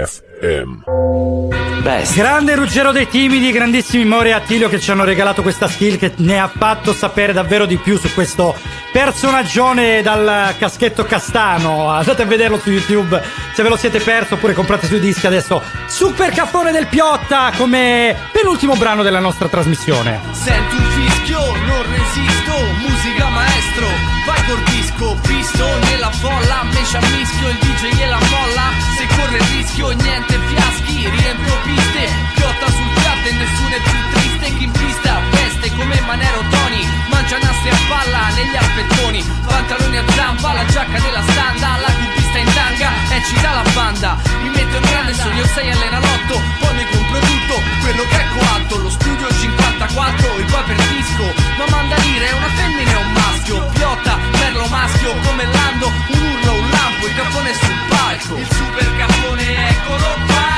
[0.07, 1.62] FM.
[1.81, 2.15] Best.
[2.15, 6.13] Grande Ruggero dei Timidi, grandissimi More e Attilio che ci hanno regalato questa skill che
[6.17, 8.55] ne ha fatto sapere davvero di più su questo
[8.91, 11.89] personaggione dal caschetto castano.
[11.89, 13.21] Andate a vederlo su YouTube
[13.53, 15.61] se ve lo siete perso oppure comprate sui dischi adesso.
[15.87, 20.19] Super caffone del Piotta come penultimo brano della nostra trasmissione.
[20.31, 22.53] Sento un fischio, non resisto,
[22.87, 23.87] musica maestro,
[24.25, 29.37] vai col disco, visto nella folla, me ci ammischio, il DJ gliela molla, se corre
[29.37, 34.63] il rischio niente fiaschi, riempio piste, piotta sul piatto e nessuno è più triste, chi
[34.63, 40.53] in pista veste come Manero Tony, mangia nastri a palla negli alpettoni, pantaloni a zampa,
[40.53, 44.75] la giacca della standa, la cubista in tanga, e ci dà la banda, mi metto
[44.77, 49.27] in grande sogno 6 allenalotto, poi mi compro tutto, quello che è coatto, lo studio
[49.31, 54.17] 54, il poi per disco, ma manda dire è una femmina e un maschio, piotta,
[54.39, 59.69] merlo maschio, come Lando, un urlo, un lampo, il cappone sul palco, il super cappone
[59.69, 60.52] eccolo qua,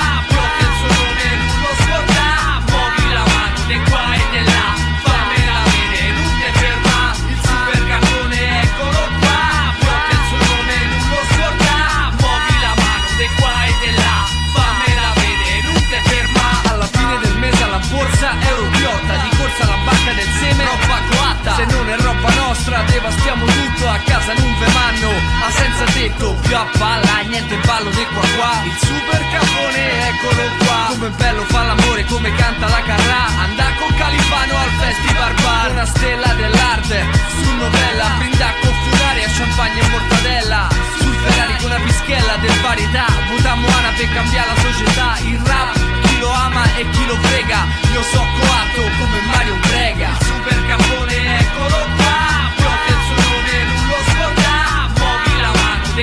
[25.45, 30.43] ha senza tetto, più a palla, niente ballo di qua qua, il super capone eccolo
[30.65, 35.71] qua, come bello fa l'amore, come canta la carrà, andà con Califano al festival bar,
[35.71, 40.67] una stella dell'arte, su novella, brinda con funaria, champagne e mortadella,
[40.97, 45.73] sul Ferrari con una pischella del varietà, votammo Ana per cambiare la società, il rap,
[46.07, 47.59] chi lo ama e chi lo frega,
[47.93, 52.24] io so coatto come Mario Brega, super capone eccolo qua,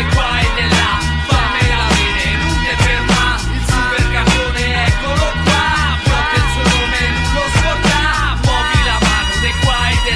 [0.01, 0.75] qua e di
[1.27, 7.33] Fammela bene, non te ferma Il super capone, eccolo qua Fate il suo nome, non
[7.35, 10.15] lo scorda Muovi la mano di qua e di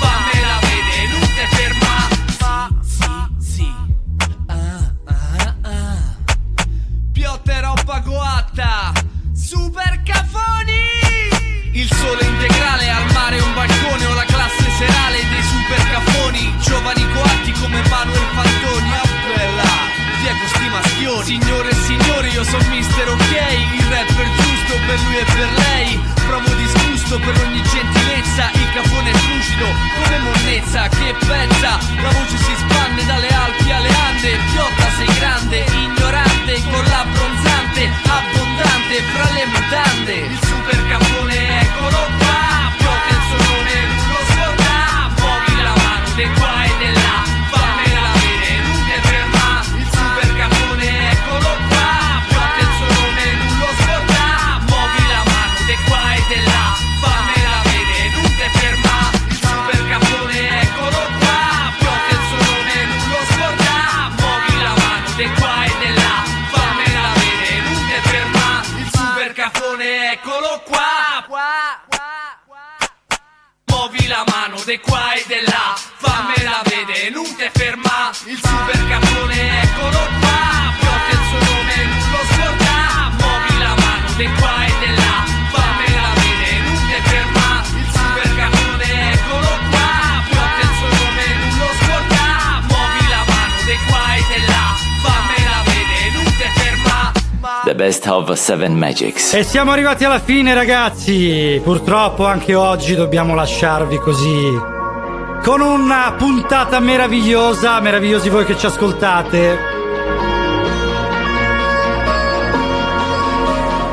[0.00, 3.06] Fammela bene, non te ferma Fa, sì,
[3.38, 3.74] sì
[4.46, 6.16] ah, ah, ah.
[7.12, 8.92] Piotte roba coatta
[9.32, 10.82] Super cafoni
[11.70, 17.12] Il sole integrale al mare un balcone o la classe serale dei super cafoni Giovani
[17.12, 18.53] coatti come Manuel Fantini
[21.24, 23.32] Signore e signori, io sono Mister Ok,
[23.72, 26.00] il rapper giusto per lui e per lei.
[26.26, 29.66] Provo disgusto per ogni gentilezza, il capone è lucido
[30.02, 31.78] come monnezza che pensa.
[32.02, 39.02] La voce si spanne dalle Alpi alle Ande, piotta sei grande, ignorante, con l'abbronzante, abbondante
[39.14, 40.12] fra le mutande.
[40.28, 46.28] Il super capone eccolo qua, piotta il suo nome, uno scorda, muovi la mano dei
[46.34, 46.53] quattro.
[74.66, 78.10] De qua e de là Fammela vedere, non te ferma.
[78.24, 80.23] Il super capone eccolo qua
[97.74, 99.34] Best of Seven Magics.
[99.34, 101.60] E siamo arrivati alla fine, ragazzi.
[101.62, 104.72] Purtroppo anche oggi dobbiamo lasciarvi così.
[105.42, 109.58] Con una puntata meravigliosa, meravigliosi voi che ci ascoltate.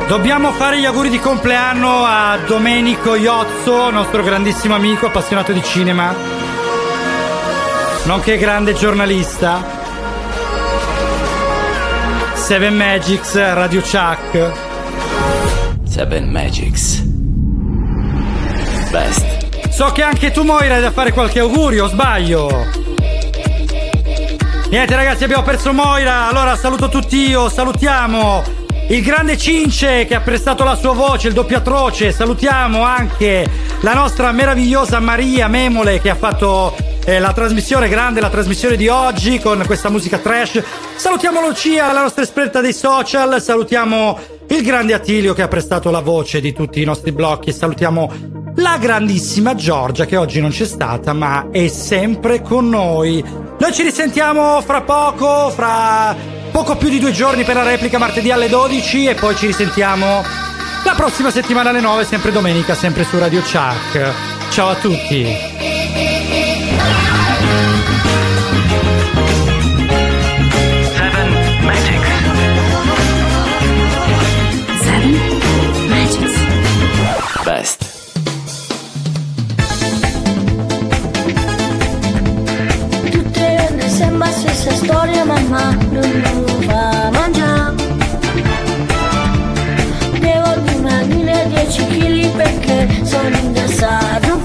[0.08, 6.14] Dobbiamo fare gli auguri di compleanno a Domenico Iozzo, nostro grandissimo amico, appassionato di cinema,
[8.04, 9.81] nonché grande giornalista.
[12.52, 14.52] Seven Magics, Radio Chuck.
[15.86, 17.02] Seven Magics.
[18.92, 19.70] Best.
[19.70, 22.68] So che anche tu Moira hai da fare qualche augurio, o sbaglio?
[24.70, 28.44] Niente ragazzi, abbiamo perso Moira, allora saluto tutti io, salutiamo
[28.90, 33.50] il grande Cince che ha prestato la sua voce, il doppio atroce, salutiamo anche
[33.80, 36.76] la nostra meravigliosa Maria Memole che ha fatto
[37.06, 40.62] eh, la trasmissione grande, la trasmissione di oggi con questa musica trash.
[40.96, 46.02] Salutiamo Lucia, la nostra esperta dei social, salutiamo il grande Attilio che ha prestato la
[46.02, 48.12] voce di tutti i nostri blocchi salutiamo
[48.56, 53.24] la grandissima Giorgia che oggi non c'è stata ma è sempre con noi.
[53.58, 56.16] Noi ci risentiamo fra poco, fra
[56.52, 60.24] poco più di due giorni per la replica martedì alle 12 e poi ci risentiamo
[60.84, 64.14] la prossima settimana alle 9, sempre domenica, sempre su Radio Chuck.
[64.50, 65.71] Ciao a tutti.
[84.62, 87.76] Stessa storia, mamma non lo fa mangiare.
[90.20, 94.38] Devo dimagrire 10 kg perché sono ingrassato